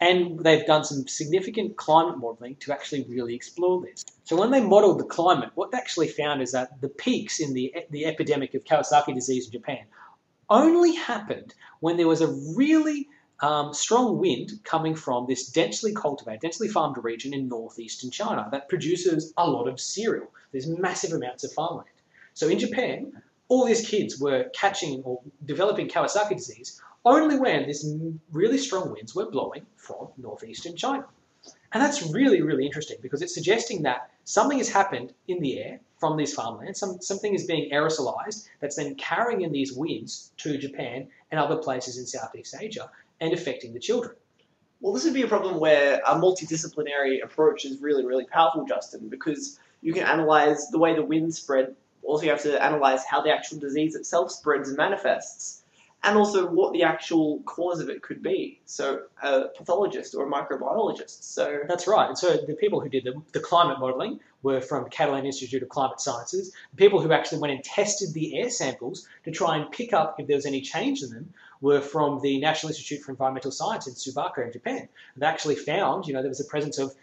And 0.02 0.40
they've 0.40 0.66
done 0.66 0.86
some 0.86 1.08
significant 1.08 1.76
climate 1.76 2.18
modelling 2.18 2.56
to 2.62 2.72
actually 2.72 3.06
really 3.10 3.36
explore 3.36 3.82
this. 3.82 4.06
So 4.24 4.38
when 4.38 4.52
they 4.52 4.62
modelled 4.62 5.00
the 5.00 5.06
climate, 5.06 5.50
what 5.56 5.72
they 5.72 5.78
actually 5.78 6.08
found 6.08 6.42
is 6.42 6.54
that 6.54 6.80
the 6.80 6.88
peaks 6.88 7.40
in 7.40 7.54
the, 7.54 7.74
the 7.90 8.06
epidemic 8.06 8.54
of 8.54 8.64
Kawasaki 8.64 9.14
disease 9.14 9.48
in 9.48 9.52
Japan 9.52 9.86
only 10.50 10.96
happened 10.96 11.54
when 11.82 11.98
there 11.98 12.08
was 12.08 12.22
a 12.22 12.28
really 12.56 13.08
um, 13.42 13.74
strong 13.74 14.18
wind 14.20 14.52
coming 14.64 14.96
from 14.96 15.26
this 15.28 15.48
densely 15.48 15.94
cultivated, 15.94 16.42
densely 16.42 16.68
farmed 16.68 16.98
region 17.04 17.34
in 17.34 17.48
northeastern 17.48 18.12
China 18.12 18.48
that 18.52 18.70
produces 18.70 19.34
a 19.38 19.50
lot 19.50 19.68
of 19.68 19.80
cereal. 19.80 20.28
There's 20.52 20.68
massive 20.68 21.14
amounts 21.14 21.44
of 21.44 21.52
farmland. 21.54 21.90
So 22.34 22.48
in 22.48 22.60
Japan, 22.60 23.22
all 23.50 23.66
these 23.66 23.86
kids 23.88 24.20
were 24.20 24.46
catching 24.54 25.04
or 25.04 25.22
developing 25.46 25.88
Kawasaki 25.90 26.38
disease 26.38 26.82
only 27.06 27.38
when 27.40 27.66
these 27.66 27.86
really 28.32 28.58
strong 28.58 28.92
winds 28.92 29.16
were 29.16 29.30
blowing 29.30 29.66
from 29.76 30.10
northeastern 30.18 30.76
China. 30.76 31.06
And 31.72 31.82
that's 31.84 32.02
really, 32.14 32.42
really 32.42 32.66
interesting 32.66 32.98
because 33.02 33.22
it's 33.22 33.34
suggesting 33.34 33.84
that 33.84 34.10
something 34.24 34.58
has 34.58 34.70
happened 34.70 35.14
in 35.28 35.40
the 35.40 35.60
air 35.60 35.80
from 35.98 36.18
these 36.18 36.34
farmlands. 36.34 36.80
Some, 36.80 37.02
something 37.02 37.34
is 37.34 37.46
being 37.46 37.72
aerosolized 37.72 38.48
that's 38.60 38.76
then 38.76 38.96
carrying 38.96 39.42
in 39.42 39.52
these 39.52 39.74
winds 39.74 40.32
to 40.38 40.58
Japan 40.58 41.08
and 41.32 41.40
other 41.40 41.58
places 41.58 41.98
in 41.98 42.06
Southeast 42.06 42.56
Asia 42.60 42.90
and 43.22 43.34
affecting 43.34 43.74
the 43.74 43.80
children. 43.80 44.16
Well, 44.82 44.94
this 44.94 45.04
would 45.04 45.14
be 45.14 45.24
a 45.24 45.28
problem 45.28 45.60
where 45.60 46.02
a 46.06 46.16
multidisciplinary 46.16 47.24
approach 47.24 47.66
is 47.66 47.82
really, 47.82 48.06
really 48.06 48.26
powerful, 48.26 48.66
Justin, 48.66 49.10
because 49.10 49.60
you 49.82 49.94
can 49.94 50.04
analyze 50.04 50.70
the 50.70 50.80
way 50.80 50.96
the 50.96 51.04
wind 51.04 51.36
spread. 51.36 51.76
Also, 52.04 52.24
you 52.24 52.30
have 52.30 52.42
to 52.44 52.64
analyze 52.64 53.06
how 53.06 53.22
the 53.22 53.32
actual 53.32 53.60
disease 53.60 53.96
itself 53.96 54.32
spreads 54.32 54.70
and 54.70 54.78
manifests. 54.78 55.64
and 56.04 56.18
also 56.18 56.48
what 56.50 56.72
the 56.72 56.84
actual 56.84 57.40
cause 57.42 57.82
of 57.82 57.90
it 57.90 58.02
could 58.02 58.24
be. 58.24 58.60
So, 58.66 59.04
a 59.22 59.50
pathologist 59.50 60.16
or 60.16 60.26
a 60.26 60.32
microbiologist. 60.32 61.24
So, 61.24 61.60
That's 61.68 61.88
right. 61.88 62.08
And 62.08 62.18
so 62.18 62.38
the 62.38 62.54
people 62.54 62.80
who 62.80 62.88
did 62.90 63.04
the, 63.04 63.22
the 63.34 63.42
climate 63.42 63.80
modelling 63.80 64.20
were 64.42 64.62
from 64.62 64.90
Catalan 64.90 65.26
Institute 65.26 65.62
of 65.62 65.68
Climate 65.68 66.00
Sciences. 66.00 66.54
The 66.72 66.78
people 66.78 67.02
who 67.02 67.12
actually 67.12 67.40
went 67.40 67.54
and 67.54 67.64
tested 67.64 68.14
the 68.14 68.40
air 68.40 68.50
samples 68.50 69.08
to 69.26 69.32
try 69.32 69.58
and 69.58 69.70
pick 69.72 69.92
up 69.92 70.18
if 70.20 70.28
there 70.28 70.38
was 70.38 70.46
any 70.46 70.62
change 70.62 71.04
in 71.04 71.10
them 71.10 71.34
were 71.60 71.82
from 71.82 72.22
the 72.22 72.40
National 72.40 72.70
Institute 72.70 73.02
for 73.02 73.12
Environmental 73.12 73.52
Science 73.52 73.86
in 73.86 73.94
Tsukuba 73.94 74.46
in 74.46 74.54
Japan. 74.54 74.88
They 75.18 75.26
actually 75.26 75.56
found, 75.56 76.08
you 76.08 76.14
know, 76.14 76.22
there 76.22 76.30
was 76.30 76.40
a 76.40 76.46
presence 76.46 76.78
of 76.78 76.96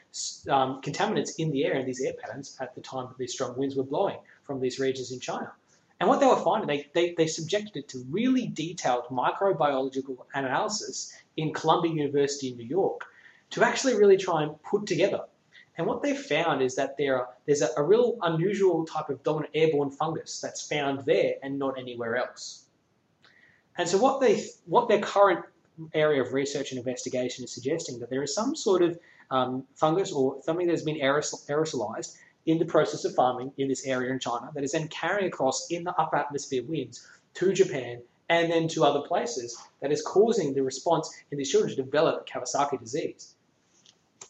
um, 0.49 0.81
contaminants 0.81 1.33
in 1.39 1.51
the 1.51 1.67
air 1.67 1.75
in 1.75 1.85
these 1.85 2.01
air 2.01 2.15
patterns 2.19 2.57
at 2.59 2.75
the 2.75 2.81
time 2.81 3.09
that 3.09 3.19
these 3.19 3.35
strong 3.35 3.55
winds 3.59 3.77
were 3.77 3.83
blowing 3.83 4.17
from 4.47 4.61
these 4.61 4.79
regions 4.79 5.13
in 5.13 5.21
China. 5.21 5.53
And 5.99 6.09
what 6.09 6.21
they 6.21 6.27
were 6.27 6.37
finding, 6.37 6.69
they, 6.69 6.91
they, 6.95 7.15
they 7.17 7.27
subjected 7.27 7.77
it 7.77 7.89
to 7.89 8.05
really 8.11 8.47
detailed 8.47 9.05
microbiological 9.11 10.19
analysis 10.35 11.17
in 11.37 11.55
Columbia 11.55 11.93
University 11.93 12.51
in 12.51 12.57
New 12.57 12.67
York 12.67 13.07
to 13.51 13.65
actually 13.65 13.95
really 13.95 14.17
try 14.17 14.43
and 14.43 14.63
put 14.63 14.87
together. 14.87 15.23
And 15.79 15.87
what 15.87 16.03
they 16.03 16.15
found 16.15 16.63
is 16.63 16.75
that 16.77 16.97
there 16.97 17.19
are, 17.19 17.29
there's 17.47 17.63
a, 17.63 17.69
a 17.77 17.83
real 17.83 18.17
unusual 18.23 18.87
type 18.87 19.09
of 19.09 19.23
dominant 19.23 19.53
airborne 19.55 19.91
fungus 19.91 20.41
that's 20.41 20.67
found 20.67 21.05
there 21.05 21.35
and 21.43 21.59
not 21.59 21.79
anywhere 21.79 22.17
else. 22.17 22.65
And 23.79 23.89
so 23.89 23.99
what 23.99 24.21
they 24.21 24.47
what 24.65 24.89
their 24.89 25.01
current 25.01 25.45
area 25.93 26.23
of 26.23 26.33
research 26.33 26.71
and 26.71 26.79
investigation 26.79 27.45
is 27.45 27.53
suggesting 27.53 27.99
that 28.01 28.09
there 28.09 28.23
is 28.23 28.35
some 28.35 28.57
sort 28.57 28.83
of 28.83 28.99
um, 29.31 29.65
fungus 29.75 30.13
or 30.13 30.39
something 30.43 30.67
that's 30.67 30.83
been 30.83 30.97
aerosol, 30.97 31.47
aerosolized 31.47 32.17
in 32.47 32.59
the 32.59 32.65
process 32.65 33.05
of 33.05 33.15
farming 33.15 33.53
in 33.59 33.69
this 33.69 33.85
area 33.85 34.13
in 34.13 34.19
China 34.19 34.51
that 34.55 34.65
is 34.65 34.73
then 34.73 34.89
carrying 34.89 35.27
across 35.27 35.67
in 35.71 35.85
the 35.85 35.95
upper 36.01 36.17
atmosphere 36.17 36.63
winds 36.65 37.07
to 37.35 37.53
Japan 37.53 38.01
and 38.29 38.51
then 38.51 38.69
to 38.69 38.85
other 38.85 39.07
places 39.07 39.57
that 39.81 39.93
is 39.93 40.03
causing 40.03 40.55
the 40.55 40.63
response 40.63 41.13
in 41.31 41.39
these 41.39 41.51
children 41.51 41.75
to 41.75 41.83
develop 41.83 42.29
Kawasaki 42.29 42.79
disease. 42.81 43.35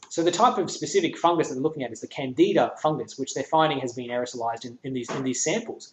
So 0.09 0.23
the 0.23 0.31
type 0.31 0.59
of 0.59 0.71
specific 0.71 1.19
fungus 1.19 1.49
that 1.49 1.55
they're 1.55 1.63
looking 1.63 1.83
at 1.83 1.93
is 1.93 2.01
the 2.01 2.09
Candida 2.09 2.73
fungus, 2.81 3.19
which 3.19 3.35
they're 3.35 3.45
finding 3.45 3.81
has 3.81 3.93
been 3.93 4.09
aerosolized 4.09 4.65
in, 4.65 4.79
in 4.83 4.95
these 4.95 5.11
in 5.11 5.25
these 5.25 5.45
samples. 5.45 5.93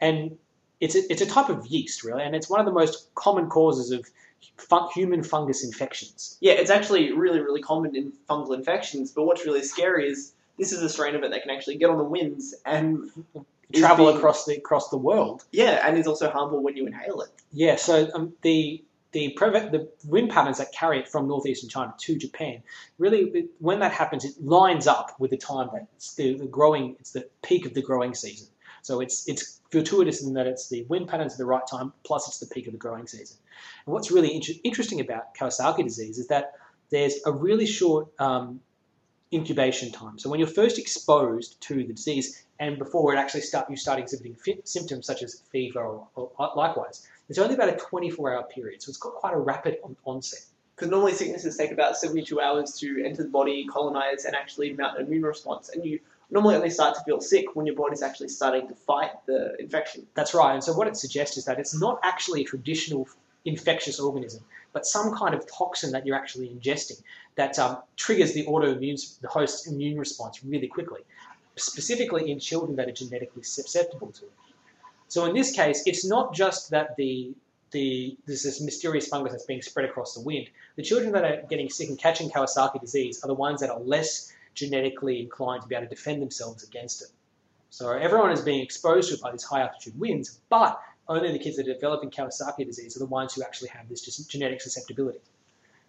And 0.00 0.38
it's 0.80 0.94
a, 0.94 1.12
it's 1.12 1.20
a 1.20 1.26
type 1.26 1.48
of 1.48 1.66
yeast, 1.66 2.04
really, 2.04 2.22
and 2.22 2.34
it's 2.34 2.48
one 2.48 2.60
of 2.60 2.66
the 2.66 2.72
most 2.72 3.12
common 3.14 3.48
causes 3.48 3.90
of 3.90 4.08
fun, 4.56 4.88
human 4.94 5.22
fungus 5.22 5.64
infections. 5.64 6.38
yeah, 6.40 6.52
it's 6.52 6.70
actually 6.70 7.12
really, 7.12 7.40
really 7.40 7.60
common 7.60 7.96
in 7.96 8.12
fungal 8.28 8.54
infections. 8.54 9.10
But 9.10 9.24
what's 9.24 9.44
really 9.44 9.62
scary 9.62 10.08
is 10.08 10.32
this 10.58 10.72
is 10.72 10.82
a 10.82 10.88
strain 10.88 11.14
of 11.14 11.22
it 11.22 11.30
that 11.30 11.42
can 11.42 11.50
actually 11.50 11.76
get 11.76 11.90
on 11.90 11.98
the 11.98 12.04
winds 12.04 12.54
and 12.64 13.10
Travel 13.74 14.06
being- 14.06 14.16
across 14.18 14.44
the 14.46 14.56
across 14.56 14.88
the 14.88 14.96
world. 14.96 15.44
yeah, 15.52 15.86
and 15.86 15.98
is 15.98 16.06
also 16.06 16.30
harmful 16.30 16.62
when 16.62 16.76
you 16.76 16.86
inhale 16.86 17.20
it. 17.20 17.28
Yeah, 17.52 17.76
so 17.76 18.08
um, 18.14 18.32
the 18.42 18.82
the 19.12 19.34
the 19.38 19.88
wind 20.06 20.30
patterns 20.30 20.58
that 20.58 20.72
carry 20.72 20.98
it 21.00 21.08
from 21.08 21.28
northeastern 21.28 21.68
China 21.68 21.94
to 21.98 22.16
Japan 22.16 22.62
really, 22.98 23.20
it- 23.30 23.50
when 23.58 23.78
that 23.80 23.92
happens, 23.92 24.24
it 24.24 24.34
lines 24.42 24.86
up 24.86 25.14
with 25.18 25.30
the 25.30 25.36
time 25.36 25.68
that 25.72 25.86
it's 25.96 26.14
the, 26.14 26.34
the 26.34 26.46
growing, 26.46 26.96
it's 26.98 27.12
the 27.12 27.26
peak 27.42 27.64
of 27.66 27.74
the 27.74 27.82
growing 27.82 28.14
season. 28.14 28.48
So 28.82 29.00
it's 29.00 29.28
it's 29.28 29.60
fortuitous 29.70 30.22
in 30.22 30.32
that 30.34 30.46
it's 30.46 30.68
the 30.70 30.84
wind 30.84 31.08
patterns 31.08 31.32
at 31.32 31.38
the 31.38 31.44
right 31.44 31.66
time, 31.66 31.92
plus 32.04 32.26
it's 32.28 32.38
the 32.38 32.46
peak 32.46 32.66
of 32.66 32.72
the 32.72 32.78
growing 32.78 33.06
season. 33.06 33.36
And 33.84 33.92
what's 33.92 34.10
really 34.10 34.34
inter- 34.34 34.54
interesting 34.64 35.00
about 35.00 35.34
Kawasaki 35.34 35.84
disease 35.84 36.18
is 36.18 36.28
that 36.28 36.52
there's 36.90 37.16
a 37.26 37.32
really 37.32 37.66
short 37.66 38.08
um, 38.18 38.60
incubation 39.32 39.92
time. 39.92 40.18
So 40.18 40.30
when 40.30 40.38
you're 40.38 40.48
first 40.48 40.78
exposed 40.78 41.60
to 41.62 41.74
the 41.74 41.92
disease, 41.92 42.44
and 42.60 42.78
before 42.78 43.14
it 43.14 43.18
actually 43.18 43.42
start 43.42 43.70
you 43.70 43.76
start 43.76 43.98
exhibiting 43.98 44.34
fi- 44.34 44.60
symptoms 44.64 45.06
such 45.06 45.22
as 45.22 45.40
fever 45.52 45.80
or, 45.80 46.08
or 46.14 46.30
likewise, 46.56 47.06
it's 47.28 47.38
only 47.38 47.54
about 47.54 47.68
a 47.68 47.72
24-hour 47.72 48.44
period. 48.44 48.82
So 48.82 48.90
it's 48.90 48.98
got 48.98 49.14
quite 49.14 49.34
a 49.34 49.38
rapid 49.38 49.78
on- 49.84 49.96
onset. 50.04 50.40
Because 50.74 50.90
normally 50.90 51.12
sicknesses 51.12 51.56
take 51.56 51.72
about 51.72 51.96
72 51.96 52.40
hours 52.40 52.78
to 52.78 53.04
enter 53.04 53.24
the 53.24 53.28
body, 53.28 53.66
colonize, 53.66 54.24
and 54.24 54.36
actually 54.36 54.72
mount 54.72 54.98
an 54.98 55.06
immune 55.06 55.24
response. 55.24 55.70
And 55.70 55.84
you 55.84 55.98
normally 56.30 56.54
only 56.54 56.70
start 56.70 56.94
to 56.94 57.00
feel 57.02 57.20
sick 57.20 57.56
when 57.56 57.66
your 57.66 57.74
body's 57.74 58.02
actually 58.02 58.28
starting 58.28 58.68
to 58.68 58.74
fight 58.74 59.10
the 59.26 59.56
infection. 59.58 60.06
That's 60.14 60.34
right. 60.34 60.54
And 60.54 60.62
so 60.62 60.72
what 60.72 60.86
it 60.86 60.96
suggests 60.96 61.36
is 61.36 61.44
that 61.46 61.58
it's 61.58 61.78
not 61.78 61.98
actually 62.04 62.42
a 62.42 62.44
traditional 62.44 63.08
infectious 63.44 63.98
organism, 63.98 64.44
but 64.78 64.86
some 64.86 65.12
kind 65.12 65.34
of 65.34 65.44
toxin 65.50 65.90
that 65.90 66.06
you're 66.06 66.14
actually 66.14 66.48
ingesting 66.50 67.02
that 67.34 67.58
um, 67.58 67.78
triggers 67.96 68.32
the 68.32 68.46
autoimmune, 68.46 69.18
the 69.18 69.26
host's 69.26 69.66
immune 69.66 69.98
response 69.98 70.44
really 70.44 70.68
quickly, 70.68 71.00
specifically 71.56 72.30
in 72.30 72.38
children 72.38 72.76
that 72.76 72.86
are 72.86 72.92
genetically 72.92 73.42
susceptible 73.42 74.12
to 74.12 74.26
it. 74.26 74.32
So 75.08 75.24
in 75.24 75.34
this 75.34 75.50
case, 75.50 75.82
it's 75.84 76.04
not 76.06 76.32
just 76.32 76.70
that 76.70 76.94
the 76.96 77.34
the 77.72 78.16
there's 78.24 78.44
this 78.44 78.60
mysterious 78.60 79.08
fungus 79.08 79.32
that's 79.32 79.46
being 79.46 79.62
spread 79.62 79.84
across 79.84 80.14
the 80.14 80.20
wind. 80.20 80.46
The 80.76 80.82
children 80.82 81.10
that 81.10 81.24
are 81.24 81.42
getting 81.50 81.68
sick 81.68 81.88
and 81.88 81.98
catching 81.98 82.30
Kawasaki 82.30 82.80
disease 82.80 83.20
are 83.24 83.26
the 83.26 83.34
ones 83.34 83.60
that 83.60 83.70
are 83.70 83.80
less 83.80 84.32
genetically 84.54 85.20
inclined 85.20 85.62
to 85.62 85.68
be 85.68 85.74
able 85.74 85.88
to 85.88 85.94
defend 85.94 86.22
themselves 86.22 86.62
against 86.62 87.02
it. 87.02 87.08
So 87.70 87.90
everyone 87.90 88.30
is 88.30 88.42
being 88.42 88.62
exposed 88.62 89.08
to 89.08 89.16
it 89.16 89.20
by 89.20 89.32
these 89.32 89.42
high 89.42 89.62
altitude 89.62 89.98
winds, 89.98 90.40
but 90.48 90.80
only 91.08 91.32
the 91.32 91.38
kids 91.38 91.56
that 91.56 91.68
are 91.68 91.74
developing 91.74 92.10
Kawasaki 92.10 92.66
disease 92.66 92.96
are 92.96 93.00
the 93.00 93.06
ones 93.06 93.34
who 93.34 93.42
actually 93.42 93.68
have 93.70 93.88
this 93.88 94.02
genetic 94.26 94.60
susceptibility. 94.60 95.20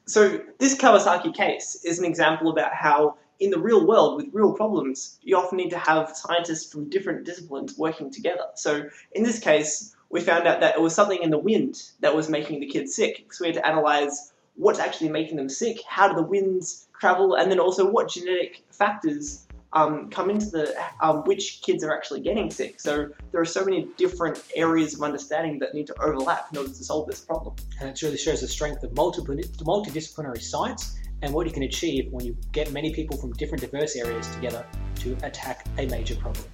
So 0.06 0.42
this 0.58 0.76
Kawasaki 0.76 1.34
case 1.36 1.82
is 1.84 2.00
an 2.00 2.06
example 2.06 2.50
about 2.50 2.74
how 2.74 3.18
in 3.40 3.52
the 3.52 3.60
real 3.60 3.86
world 3.86 4.18
with 4.18 4.34
real 4.34 4.54
problems, 4.54 5.18
you 5.22 5.38
often 5.38 5.58
need 5.58 5.70
to 5.70 5.78
have 5.78 6.16
scientists 6.16 6.72
from 6.72 6.90
different 6.90 7.26
disciplines 7.26 7.78
working 7.78 8.12
together. 8.12 8.46
So 8.56 8.90
in 9.14 9.24
this 9.24 9.40
case, 9.40 9.96
we 10.10 10.22
found 10.22 10.48
out 10.48 10.60
that 10.62 10.76
it 10.76 10.82
was 10.82 10.96
something 10.96 11.22
in 11.22 11.30
the 11.30 11.38
wind 11.38 11.84
that 12.00 12.16
was 12.16 12.30
making 12.30 12.60
the 12.60 12.68
kids 12.68 12.96
sick. 12.96 13.32
So 13.32 13.44
we 13.44 13.50
had 13.50 13.62
to 13.62 13.68
analyze 13.68 14.34
what's 14.56 14.80
actually 14.80 15.10
making 15.10 15.38
them 15.38 15.48
sick, 15.48 15.82
how 15.88 16.10
do 16.10 16.16
the 16.16 16.24
winds 16.24 16.88
travel, 17.00 17.36
and 17.36 17.50
then 17.50 17.60
also 17.60 17.90
what 17.90 18.10
genetic 18.10 18.64
factors 18.72 19.46
um, 19.74 20.10
come 20.10 20.30
into 20.30 20.48
the 20.48 20.76
um, 21.02 21.24
which 21.26 21.62
kids 21.62 21.84
are 21.84 21.94
actually 21.96 22.22
getting 22.22 22.50
sick. 22.50 22.80
So 22.80 23.10
there 23.32 23.42
are 23.42 23.46
so 23.46 23.64
many 23.64 23.88
different 23.98 24.44
areas 24.56 24.96
of 24.96 25.04
understanding 25.04 25.60
that 25.60 25.74
need 25.74 25.88
to 25.88 26.02
overlap 26.02 26.48
in 26.52 26.58
order 26.58 26.70
to 26.70 26.84
solve 26.84 27.08
this 27.08 27.22
problem. 27.22 27.56
And 27.80 27.90
it 27.90 28.02
really 28.02 28.18
shows 28.18 28.42
the 28.42 28.48
strength 28.48 28.84
of 28.84 28.92
multidisciplinary 28.92 30.42
science 30.42 30.98
and 31.22 31.34
what 31.34 31.46
you 31.46 31.54
can 31.54 31.64
achieve 31.64 32.12
when 32.12 32.26
you 32.26 32.36
get 32.52 32.72
many 32.72 32.94
people 32.94 33.18
from 33.18 33.34
different 33.34 33.62
diverse 33.62 33.96
areas 33.96 34.28
together 34.36 34.66
to 34.96 35.18
attack 35.24 35.68
a 35.78 35.86
major 35.88 36.16
problem. 36.16 36.46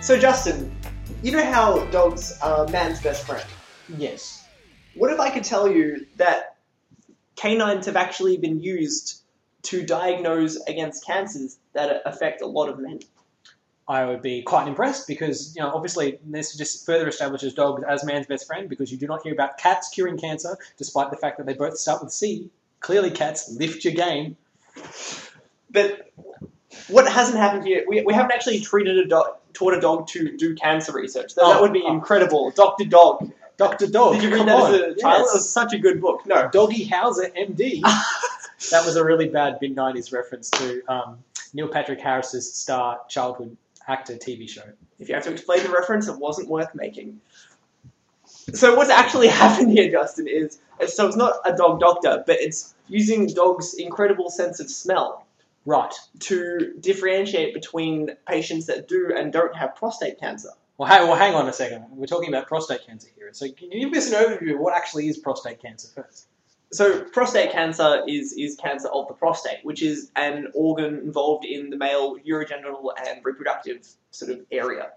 So 0.00 0.18
Justin, 0.18 0.74
you 1.22 1.32
know 1.32 1.44
how 1.44 1.84
dogs 1.86 2.38
are 2.40 2.66
man's 2.68 3.02
best 3.02 3.26
friend. 3.26 3.44
Yes. 3.96 4.46
What 4.94 5.12
if 5.12 5.20
I 5.20 5.30
could 5.30 5.44
tell 5.44 5.70
you 5.70 6.06
that 6.16 6.56
canines 7.36 7.86
have 7.86 7.96
actually 7.96 8.36
been 8.36 8.60
used 8.60 9.22
to 9.62 9.84
diagnose 9.84 10.56
against 10.66 11.04
cancers 11.06 11.58
that 11.72 12.02
affect 12.04 12.42
a 12.42 12.46
lot 12.46 12.68
of 12.68 12.78
men? 12.78 13.00
I 13.86 14.04
would 14.04 14.20
be 14.20 14.42
quite 14.42 14.68
impressed 14.68 15.06
because, 15.08 15.56
you 15.56 15.62
know, 15.62 15.70
obviously 15.74 16.18
this 16.26 16.54
just 16.56 16.84
further 16.84 17.08
establishes 17.08 17.54
dogs 17.54 17.82
as 17.88 18.04
man's 18.04 18.26
best 18.26 18.46
friend 18.46 18.68
because 18.68 18.92
you 18.92 18.98
do 18.98 19.06
not 19.06 19.22
hear 19.22 19.32
about 19.32 19.56
cats 19.56 19.88
curing 19.88 20.18
cancer 20.18 20.58
despite 20.76 21.10
the 21.10 21.16
fact 21.16 21.38
that 21.38 21.46
they 21.46 21.54
both 21.54 21.78
start 21.78 22.02
with 22.02 22.12
C. 22.12 22.50
Clearly, 22.80 23.10
cats 23.10 23.50
lift 23.50 23.84
your 23.84 23.94
game. 23.94 24.36
But 25.70 26.10
what 26.88 27.10
hasn't 27.10 27.38
happened 27.38 27.64
here, 27.64 27.84
we, 27.88 28.02
we 28.02 28.14
haven't 28.14 28.32
actually 28.32 28.60
treated 28.60 28.98
a 28.98 29.06
dog, 29.06 29.36
taught 29.52 29.74
a 29.74 29.80
dog 29.80 30.06
to 30.08 30.36
do 30.36 30.54
cancer 30.54 30.92
research. 30.92 31.34
That, 31.34 31.42
that 31.46 31.56
Oh, 31.56 31.62
would 31.62 31.72
be 31.72 31.82
oh. 31.84 31.92
incredible. 31.92 32.50
Dr. 32.52 32.84
Dog. 32.84 33.32
Dr. 33.58 33.88
Dog. 33.88 34.14
Did 34.14 34.22
you 34.22 34.30
read 34.34 34.48
that 34.48 34.56
on. 34.56 34.74
as 34.74 34.80
a 34.80 34.82
child? 34.82 34.96
Yes. 34.96 35.30
It 35.30 35.34
was 35.34 35.50
such 35.50 35.72
a 35.74 35.78
good 35.78 36.00
book. 36.00 36.24
No. 36.26 36.48
Doggy 36.50 36.86
Howser, 36.88 37.30
MD. 37.36 37.80
that 38.70 38.86
was 38.86 38.96
a 38.96 39.04
really 39.04 39.28
bad 39.28 39.58
mid 39.60 39.76
90s 39.76 40.12
reference 40.12 40.48
to 40.50 40.82
um, 40.90 41.18
Neil 41.52 41.68
Patrick 41.68 42.00
Harris's 42.00 42.52
star 42.54 43.00
childhood 43.08 43.56
actor 43.86 44.14
TV 44.14 44.48
show. 44.48 44.62
If 44.98 45.08
you 45.08 45.14
have 45.14 45.24
to 45.24 45.32
explain 45.32 45.62
the 45.64 45.70
reference, 45.70 46.08
it 46.08 46.18
wasn't 46.18 46.48
worth 46.48 46.74
making. 46.74 47.20
So 48.54 48.74
what's 48.76 48.90
actually 48.90 49.28
happened 49.44 49.72
here, 49.72 49.90
Justin, 49.90 50.28
is 50.28 50.58
so 50.86 51.06
it's 51.08 51.16
not 51.16 51.34
a 51.44 51.56
dog 51.56 51.80
doctor, 51.80 52.22
but 52.26 52.36
it's 52.40 52.74
using 52.88 53.26
dogs' 53.26 53.74
incredible 53.74 54.30
sense 54.30 54.60
of 54.60 54.70
smell 54.70 55.24
Right. 55.66 55.92
to 56.20 56.74
differentiate 56.80 57.52
between 57.52 58.16
patients 58.26 58.66
that 58.66 58.88
do 58.88 59.12
and 59.14 59.30
don't 59.32 59.54
have 59.54 59.74
prostate 59.76 60.18
cancer. 60.18 60.50
Well, 60.78 60.88
hang, 60.88 61.08
well, 61.08 61.16
hang 61.16 61.34
on 61.34 61.48
a 61.48 61.52
second. 61.52 61.86
We're 61.90 62.06
talking 62.06 62.28
about 62.28 62.46
prostate 62.46 62.86
cancer 62.86 63.08
here. 63.16 63.30
So, 63.32 63.50
can 63.50 63.72
you 63.72 63.90
give 63.90 63.98
us 63.98 64.12
an 64.12 64.14
overview 64.14 64.54
of 64.54 64.60
what 64.60 64.76
actually 64.76 65.08
is 65.08 65.18
prostate 65.18 65.60
cancer 65.60 65.88
first? 65.94 66.28
So 66.70 67.00
prostate 67.00 67.50
cancer 67.50 68.02
is 68.06 68.34
is 68.34 68.54
cancer 68.56 68.88
of 68.88 69.08
the 69.08 69.14
prostate, 69.14 69.64
which 69.64 69.82
is 69.82 70.10
an 70.16 70.48
organ 70.54 70.98
involved 70.98 71.46
in 71.46 71.70
the 71.70 71.76
male 71.76 72.16
urogenital 72.18 72.90
and 73.06 73.24
reproductive 73.24 73.88
sort 74.10 74.32
of 74.32 74.40
area. 74.52 74.90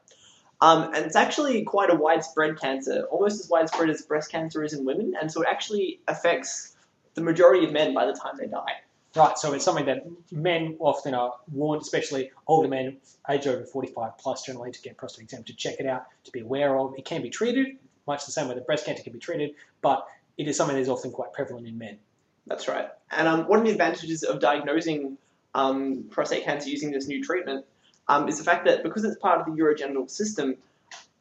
Um, 0.60 0.94
and 0.94 1.06
it's 1.06 1.16
actually 1.16 1.64
quite 1.64 1.90
a 1.90 1.96
widespread 1.96 2.60
cancer, 2.60 3.06
almost 3.10 3.40
as 3.40 3.50
widespread 3.50 3.90
as 3.90 4.02
breast 4.02 4.30
cancer 4.30 4.64
is 4.64 4.74
in 4.74 4.86
women, 4.86 5.14
and 5.20 5.32
so 5.32 5.42
it 5.42 5.48
actually 5.50 6.02
affects 6.08 6.76
the 7.14 7.22
majority 7.22 7.66
of 7.66 7.72
men 7.72 7.94
by 7.94 8.06
the 8.06 8.14
time 8.14 8.36
they 8.38 8.48
die. 8.48 8.82
Right, 9.14 9.38
so 9.38 9.52
it's 9.54 9.66
something 9.66 9.86
that 9.86 10.06
men 10.32 10.78
often 10.80 11.14
are 11.14 11.34
warned, 11.52 11.82
especially 11.82 12.32
older 12.48 12.70
men, 12.70 12.98
age 13.30 13.46
over 13.46 13.66
45 13.66 14.18
plus, 14.18 14.46
generally, 14.46 14.72
to 14.72 14.82
get 14.82 14.96
prostate 14.96 15.24
exam, 15.24 15.44
to 15.44 15.54
check 15.54 15.76
it 15.80 15.86
out, 15.86 16.06
to 16.24 16.32
be 16.32 16.40
aware 16.40 16.78
of. 16.80 16.94
It 16.98 17.04
can 17.04 17.22
be 17.22 17.30
treated, 17.30 17.78
much 18.08 18.26
the 18.26 18.32
same 18.32 18.48
way 18.48 18.56
that 18.56 18.66
breast 18.66 18.86
cancer 18.86 19.04
can 19.04 19.12
be 19.12 19.20
treated, 19.20 19.56
but 19.82 20.08
it 20.38 20.48
is 20.48 20.56
something 20.56 20.76
that 20.76 20.82
is 20.82 20.88
often 20.88 21.12
quite 21.12 21.34
prevalent 21.34 21.68
in 21.68 21.78
men. 21.78 21.98
That's 22.48 22.70
right. 22.70 22.88
And 23.12 23.28
um, 23.28 23.48
one 23.48 23.60
of 23.60 23.66
the 23.66 23.72
advantages 23.72 24.24
of 24.24 24.40
diagnosing 24.40 25.18
um, 25.54 26.06
prostate 26.10 26.46
cancer 26.46 26.70
using 26.70 26.92
this 26.92 27.08
new 27.08 27.22
treatment 27.22 27.66
um, 28.08 28.28
is 28.30 28.38
the 28.38 28.44
fact 28.44 28.66
that 28.66 28.84
because 28.84 29.04
it's 29.04 29.18
part 29.18 29.42
of 29.42 29.46
the 29.46 29.62
urogenital 29.62 30.10
system, 30.10 30.56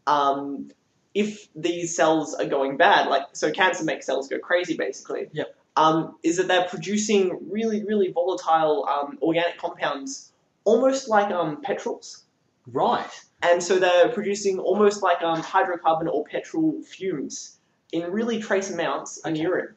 um, 0.06 0.70
if 1.14 1.48
these 1.54 1.94
cells 1.96 2.34
are 2.34 2.46
going 2.46 2.76
bad, 2.76 3.08
like 3.08 3.22
so 3.32 3.50
cancer 3.50 3.84
makes 3.84 4.06
cells 4.06 4.28
go 4.28 4.38
crazy 4.38 4.76
basically. 4.76 5.28
Yep. 5.32 5.54
Um, 5.76 6.16
is 6.22 6.36
that 6.36 6.48
they're 6.48 6.68
producing 6.68 7.38
really, 7.50 7.84
really 7.84 8.10
volatile 8.12 8.86
um, 8.86 9.18
organic 9.22 9.56
compounds, 9.58 10.32
almost 10.64 11.08
like 11.08 11.30
um, 11.30 11.62
petrols. 11.62 12.24
Right. 12.66 13.08
And 13.42 13.62
so 13.62 13.78
they're 13.78 14.10
producing 14.10 14.58
almost 14.58 15.02
like 15.02 15.22
um, 15.22 15.40
hydrocarbon 15.42 16.12
or 16.12 16.24
petrol 16.24 16.82
fumes 16.82 17.58
in 17.92 18.10
really 18.12 18.40
trace 18.40 18.70
amounts 18.70 19.24
in 19.24 19.32
Okay. 19.32 19.42
urine. 19.42 19.74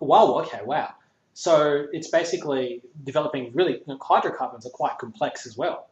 Wow, 0.00 0.38
okay, 0.40 0.60
wow. 0.64 0.94
So 1.34 1.86
it's 1.92 2.08
basically 2.10 2.82
developing 3.04 3.52
really, 3.54 3.74
you 3.74 3.84
know, 3.86 3.98
hydrocarbons 4.00 4.66
are 4.66 4.70
quite 4.70 4.98
complex 4.98 5.46
as 5.46 5.56
well 5.56 5.88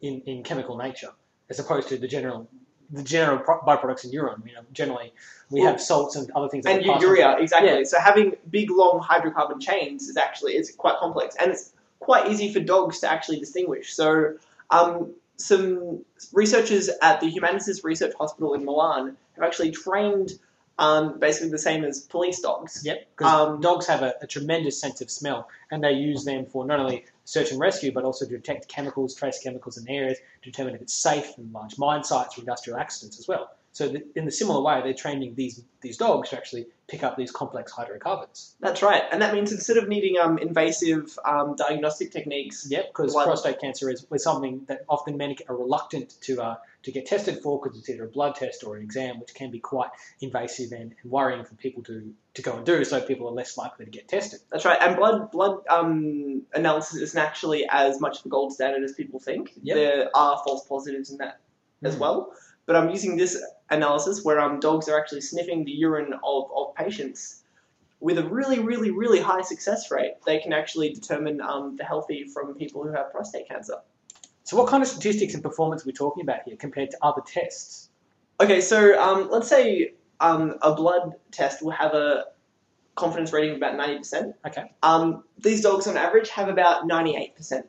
in, 0.00 0.22
in 0.22 0.42
chemical 0.42 0.76
nature, 0.76 1.10
as 1.48 1.58
opposed 1.58 1.88
to 1.88 1.98
the 1.98 2.08
general 2.08 2.48
the 2.92 3.02
general 3.02 3.38
pro- 3.38 3.60
byproducts 3.60 4.04
in 4.04 4.10
urine. 4.12 4.42
You 4.46 4.54
know, 4.54 4.62
generally 4.72 5.12
we 5.50 5.60
Well, 5.60 5.70
have 5.72 5.80
salts 5.80 6.16
and 6.16 6.30
other 6.32 6.48
things. 6.48 6.66
and 6.66 6.84
urea 6.84 7.36
exactly 7.38 7.70
Yeah. 7.78 7.84
so 7.84 7.98
having 7.98 8.36
big 8.50 8.70
long 8.70 9.00
hydrocarbon 9.00 9.60
chains 9.60 10.08
is 10.08 10.16
actually 10.16 10.56
is 10.56 10.70
quite 10.76 10.96
complex 10.98 11.36
and 11.40 11.50
it's 11.52 11.72
quite 12.00 12.28
easy 12.30 12.52
for 12.52 12.60
dogs 12.60 13.00
to 13.00 13.10
actually 13.10 13.38
distinguish 13.40 13.92
so 13.94 14.34
um, 14.70 15.12
some 15.36 16.04
researchers 16.32 16.88
at 17.02 17.20
the 17.20 17.26
Humanitas 17.30 17.82
research 17.84 18.14
hospital 18.18 18.54
in 18.54 18.64
milan 18.64 19.16
have 19.34 19.44
actually 19.44 19.70
trained 19.70 20.32
um, 20.78 21.18
basically 21.18 21.50
the 21.50 21.58
same 21.58 21.84
as 21.84 22.00
police 22.00 22.40
dogs 22.40 22.82
Yep, 22.84 23.06
because 23.16 23.32
Um, 23.34 23.60
dogs 23.60 23.86
have 23.86 24.02
a, 24.02 24.14
a 24.22 24.26
tremendous 24.26 24.80
sense 24.80 25.02
of 25.02 25.10
smell, 25.10 25.48
and 25.70 25.84
they 25.84 25.92
use 25.92 26.24
them 26.24 26.46
for 26.46 26.64
not 26.64 26.80
only 26.80 27.04
search 27.30 27.52
and 27.52 27.60
rescue, 27.60 27.92
but 27.92 28.02
also 28.02 28.24
to 28.24 28.32
detect 28.32 28.66
chemicals, 28.66 29.14
trace 29.14 29.38
chemicals 29.40 29.78
in 29.78 29.88
areas, 29.88 30.18
to 30.42 30.50
determine 30.50 30.74
if 30.74 30.82
it's 30.82 30.94
safe 30.94 31.38
in 31.38 31.50
large 31.52 31.78
mine 31.78 32.02
sites 32.02 32.36
or 32.36 32.40
industrial 32.40 32.76
accidents 32.76 33.20
as 33.20 33.28
well. 33.28 33.50
So, 33.72 33.88
th- 33.88 34.04
in 34.16 34.24
the 34.24 34.32
similar 34.32 34.60
way, 34.62 34.80
they're 34.82 34.94
training 34.94 35.34
these 35.36 35.62
these 35.80 35.96
dogs 35.96 36.30
to 36.30 36.36
actually 36.36 36.66
pick 36.88 37.02
up 37.04 37.16
these 37.16 37.30
complex 37.30 37.70
hydrocarbons. 37.72 38.54
that's 38.60 38.82
right 38.82 39.04
and 39.12 39.22
that 39.22 39.32
means 39.32 39.52
instead 39.52 39.76
of 39.76 39.88
needing 39.88 40.18
um, 40.18 40.36
invasive 40.38 41.16
um, 41.24 41.54
diagnostic 41.56 42.10
techniques 42.10 42.66
Yep, 42.68 42.88
because 42.88 43.14
prostate 43.14 43.60
cancer 43.60 43.88
is, 43.88 44.04
is 44.12 44.24
something 44.24 44.62
that 44.66 44.84
often 44.88 45.16
men 45.16 45.36
are 45.48 45.56
reluctant 45.56 46.20
to 46.22 46.42
uh, 46.42 46.56
to 46.82 46.90
get 46.92 47.06
tested 47.06 47.40
for 47.42 47.60
because 47.62 47.78
it's 47.78 47.88
either 47.88 48.04
a 48.04 48.08
blood 48.08 48.34
test 48.34 48.64
or 48.64 48.76
an 48.76 48.82
exam, 48.82 49.20
which 49.20 49.34
can 49.34 49.50
be 49.50 49.60
quite 49.60 49.90
invasive 50.20 50.72
and, 50.72 50.94
and 51.02 51.12
worrying 51.12 51.44
for 51.44 51.54
people 51.54 51.82
to, 51.84 52.12
to 52.34 52.42
go 52.42 52.56
and 52.56 52.64
do. 52.66 52.84
So 52.84 53.00
people 53.02 53.28
are 53.28 53.32
less 53.32 53.56
likely 53.56 53.84
to 53.84 53.90
get 53.90 54.08
tested. 54.08 54.40
That's 54.50 54.64
right, 54.64 54.78
and 54.80 54.96
blood 54.96 55.30
blood 55.30 55.60
um, 55.68 56.42
analysis 56.52 57.00
isn't 57.00 57.18
actually 57.20 57.66
as 57.70 58.00
much 58.00 58.18
of 58.20 58.26
a 58.26 58.28
gold 58.30 58.52
standard 58.52 58.82
as 58.82 58.92
people 58.94 59.20
think. 59.20 59.52
Yep. 59.62 59.76
There 59.76 60.10
are 60.14 60.42
false 60.44 60.66
positives 60.66 61.10
in 61.10 61.18
that 61.18 61.38
as 61.82 61.96
Mm. 61.96 62.00
well. 62.00 62.32
But 62.66 62.76
I'm 62.76 62.90
using 62.90 63.16
this 63.16 63.42
analysis 63.70 64.24
where 64.24 64.40
um, 64.40 64.60
dogs 64.60 64.88
are 64.88 64.98
actually 64.98 65.22
sniffing 65.22 65.64
the 65.64 65.72
urine 65.72 66.12
of, 66.24 66.50
of 66.54 66.74
patients 66.74 67.42
with 68.00 68.18
a 68.18 68.24
really, 68.28 68.58
really, 68.58 68.90
really 68.90 69.20
high 69.20 69.42
success 69.42 69.90
rate. 69.90 70.14
They 70.24 70.38
can 70.38 70.52
actually 70.52 70.92
determine 70.92 71.40
um, 71.40 71.76
the 71.76 71.84
healthy 71.84 72.24
from 72.24 72.54
people 72.54 72.82
who 72.82 72.92
have 72.92 73.10
prostate 73.12 73.48
cancer. 73.48 73.76
So, 74.44 74.56
what 74.56 74.68
kind 74.68 74.82
of 74.82 74.88
statistics 74.88 75.34
and 75.34 75.42
performance 75.42 75.84
are 75.84 75.86
we 75.86 75.92
talking 75.92 76.22
about 76.22 76.40
here 76.44 76.56
compared 76.56 76.90
to 76.90 76.98
other 77.02 77.22
tests? 77.26 77.90
Okay, 78.40 78.60
so 78.60 79.00
um, 79.00 79.28
let's 79.30 79.48
say 79.48 79.92
um, 80.20 80.56
a 80.62 80.74
blood 80.74 81.14
test 81.30 81.62
will 81.62 81.72
have 81.72 81.94
a 81.94 82.24
confidence 82.94 83.32
rating 83.32 83.50
of 83.50 83.56
about 83.56 83.74
90%. 83.74 84.34
Okay. 84.46 84.70
Um, 84.82 85.24
these 85.38 85.60
dogs 85.60 85.86
on 85.86 85.96
average 85.96 86.30
have 86.30 86.48
about 86.48 86.88
98%. 86.88 87.64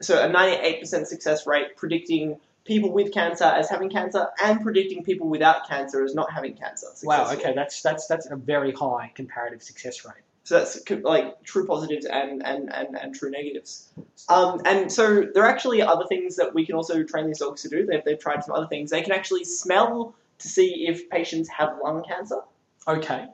So 0.00 0.22
a 0.22 0.28
98% 0.28 1.06
success 1.06 1.46
rate 1.46 1.76
predicting 1.76 2.38
people 2.68 2.92
with 2.92 3.12
cancer 3.12 3.44
as 3.44 3.68
having 3.68 3.90
cancer 3.90 4.28
and 4.44 4.60
predicting 4.60 5.02
people 5.02 5.28
without 5.28 5.66
cancer 5.68 6.04
as 6.04 6.14
not 6.14 6.30
having 6.32 6.54
cancer. 6.54 6.86
Wow. 7.02 7.32
Okay, 7.32 7.52
that's 7.54 7.82
that's 7.82 8.06
that's 8.06 8.30
a 8.30 8.36
very 8.36 8.72
high 8.72 9.10
comparative 9.16 9.62
success 9.62 10.04
rate. 10.04 10.22
So 10.44 10.58
that's 10.58 10.88
like 11.02 11.42
true 11.42 11.66
positives 11.66 12.06
and, 12.06 12.42
and, 12.42 12.72
and, 12.72 12.96
and 12.96 13.14
true 13.14 13.30
negatives. 13.30 13.90
Um, 14.30 14.62
and 14.64 14.90
so 14.90 15.26
there 15.34 15.42
are 15.42 15.46
actually 15.46 15.82
other 15.82 16.06
things 16.08 16.36
that 16.36 16.54
we 16.54 16.64
can 16.64 16.74
also 16.74 17.02
train 17.02 17.26
these 17.26 17.40
dogs 17.40 17.60
to 17.62 17.68
do. 17.68 17.84
They've, 17.84 18.02
they've 18.02 18.18
tried 18.18 18.42
some 18.42 18.54
other 18.54 18.66
things. 18.66 18.88
They 18.88 19.02
can 19.02 19.12
actually 19.12 19.44
smell 19.44 20.14
to 20.38 20.48
see 20.48 20.86
if 20.88 21.10
patients 21.10 21.50
have 21.50 21.76
lung 21.84 22.02
cancer. 22.08 22.40
Okay. 22.86 23.26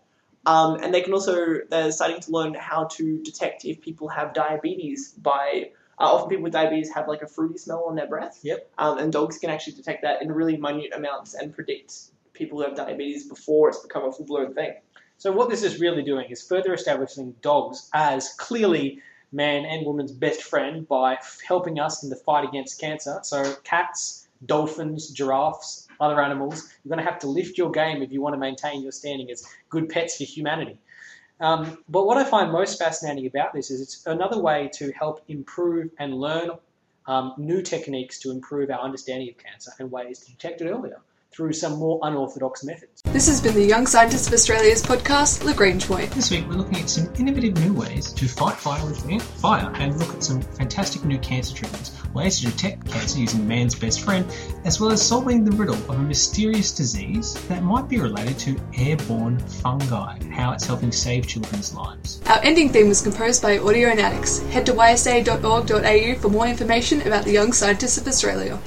Um, 0.45 0.79
and 0.83 0.93
they 0.93 1.03
can 1.03 1.13
also, 1.13 1.61
they're 1.71 1.93
starting 1.93 2.21
to 2.21 2.33
learn 2.33 2.53
how 2.55 2.87
to 2.97 3.23
detect 3.23 3.65
if 3.65 3.81
people 3.81 4.09
have 4.09 4.35
diabetes 4.35 5.13
by, 5.13 5.71
uh, 5.99 6.05
often 6.05 6.29
people 6.29 6.45
with 6.45 6.53
diabetes 6.53 6.93
have 6.93 7.09
like 7.09 7.23
a 7.23 7.27
fruity 7.27 7.59
smell 7.59 7.85
on 7.89 7.95
their 7.95 8.07
breath. 8.07 8.41
Yep. 8.43 8.71
Um, 8.79 8.99
and 8.99 9.13
dogs 9.13 9.39
can 9.39 9.51
actually 9.51 9.75
detect 9.75 10.03
that 10.03 10.23
in 10.23 10.33
really 10.33 10.57
minute 10.57 10.93
amounts 10.95 11.35
and 11.35 11.55
predict 11.55 11.95
people 12.33 12.59
who 12.59 12.65
have 12.65 12.77
diabetes 12.77 13.29
before 13.29 13.69
it's 13.69 13.79
become 13.79 14.05
a 14.05 14.13
full 14.13 14.27
blown 14.27 14.55
thing. 14.55 14.75
So 15.19 15.33
what 15.33 15.49
this 15.49 15.63
is 15.63 15.81
really 15.81 16.03
doing 16.03 16.29
is 16.31 16.47
further 16.47 16.75
establishing 16.75 17.35
dogs 17.41 17.89
as 17.95 18.35
clearly 18.37 19.01
man 19.33 19.65
and 19.65 19.87
woman's 19.87 20.13
best 20.13 20.43
friend 20.43 20.87
by 20.87 21.15
f- 21.15 21.41
helping 21.47 21.79
us 21.79 22.03
in 22.03 22.11
the 22.11 22.17
fight 22.17 22.47
against 22.47 22.81
cancer. 22.81 23.21
So 23.23 23.55
cats, 23.65 24.29
dolphins, 24.47 25.11
giraffes, 25.11 25.89
other 26.01 26.21
animals, 26.21 26.69
you're 26.83 26.95
going 26.95 27.05
to 27.05 27.11
have 27.11 27.21
to 27.21 27.29
lift 27.29 27.59
your 27.59 27.71
game 27.71 28.03
if 28.03 28.13
you 28.13 28.21
want 28.21 28.35
to 28.35 28.39
maintain 28.39 28.83
your 28.83 28.93
standing 28.93 29.31
as 29.31 29.47
good 29.69 29.89
pets 29.89 30.17
for 30.17 30.25
humanity. 30.25 30.79
Um, 31.41 31.79
but 31.89 32.07
what 32.07 32.17
I 32.17 32.25
find 32.25 32.53
most 32.53 32.79
fascinating 32.79 33.27
about 33.27 33.53
this 33.53 33.71
is 33.71 33.81
it's 33.81 34.07
another 34.07 34.39
way 34.39 34.71
to 34.75 34.93
help 34.93 35.23
improve 35.29 35.91
and 35.99 36.15
learn 36.15 36.51
um, 37.07 37.35
new 37.37 37.61
techniques 37.61 38.19
to 38.21 38.31
improve 38.31 38.71
our 38.71 38.81
understanding 38.81 39.29
of 39.29 39.37
cancer 39.37 39.73
and 39.79 39.91
ways 39.91 40.21
to 40.21 40.31
detect 40.31 40.61
it 40.63 40.69
earlier 40.69 41.01
through 41.35 41.53
some 41.53 41.79
more 41.79 41.99
unorthodox 42.03 42.63
methods. 42.65 43.03
This 43.07 43.27
has 43.27 43.41
been 43.41 43.55
the 43.55 43.65
Young 43.65 43.87
Scientists 43.87 44.29
of 44.29 44.35
Australia's 44.35 44.83
podcast, 44.83 45.45
Lagrange 45.45 45.87
Point. 45.87 46.11
This 46.13 46.31
week 46.31 46.47
we're 46.49 46.55
looking 46.55 46.79
at 46.79 46.89
some 46.89 47.13
innovative 47.19 47.57
new 47.59 47.73
ways 47.73 48.13
to 48.13 48.29
fight 48.29 48.57
fire 48.57 48.85
with 48.87 49.23
fire 49.41 49.71
and 49.75 49.99
look 49.99 50.15
at 50.15 50.23
some 50.23 50.41
fantastic 50.41 51.05
new 51.05 51.19
cancer 51.19 51.55
treatments, 51.55 51.93
ways 52.15 52.39
to 52.41 52.47
detect 52.47 52.89
cancer 52.89 53.19
using 53.19 53.47
man's 53.47 53.75
best 53.75 54.01
friend, 54.03 54.27
as 54.65 54.81
well 54.81 54.93
as 54.93 55.05
solving 55.05 55.45
the 55.45 55.51
riddle 55.53 55.75
of 55.75 55.91
a 55.91 55.99
mysterious 55.99 56.73
disease 56.73 57.35
that 57.49 57.63
might 57.63 57.89
be 57.89 57.99
related 57.99 58.39
to 58.39 58.61
airborne 58.77 59.39
fungi, 59.39 60.19
how 60.31 60.53
it's 60.53 60.65
helping 60.65 60.93
save 60.93 61.27
children's 61.27 61.75
lives. 61.75 62.21
Our 62.27 62.41
ending 62.43 62.69
theme 62.69 62.89
was 62.89 63.03
composed 63.03 63.43
by 63.43 63.59
Audionautics. 63.59 64.49
Head 64.51 64.67
to 64.67 64.73
ysa.org.au 64.73 66.21
for 66.21 66.29
more 66.29 66.47
information 66.47 67.03
about 67.03 67.25
the 67.25 67.33
Young 67.33 67.53
Scientists 67.53 67.99
of 67.99 68.07
Australia. 68.07 68.59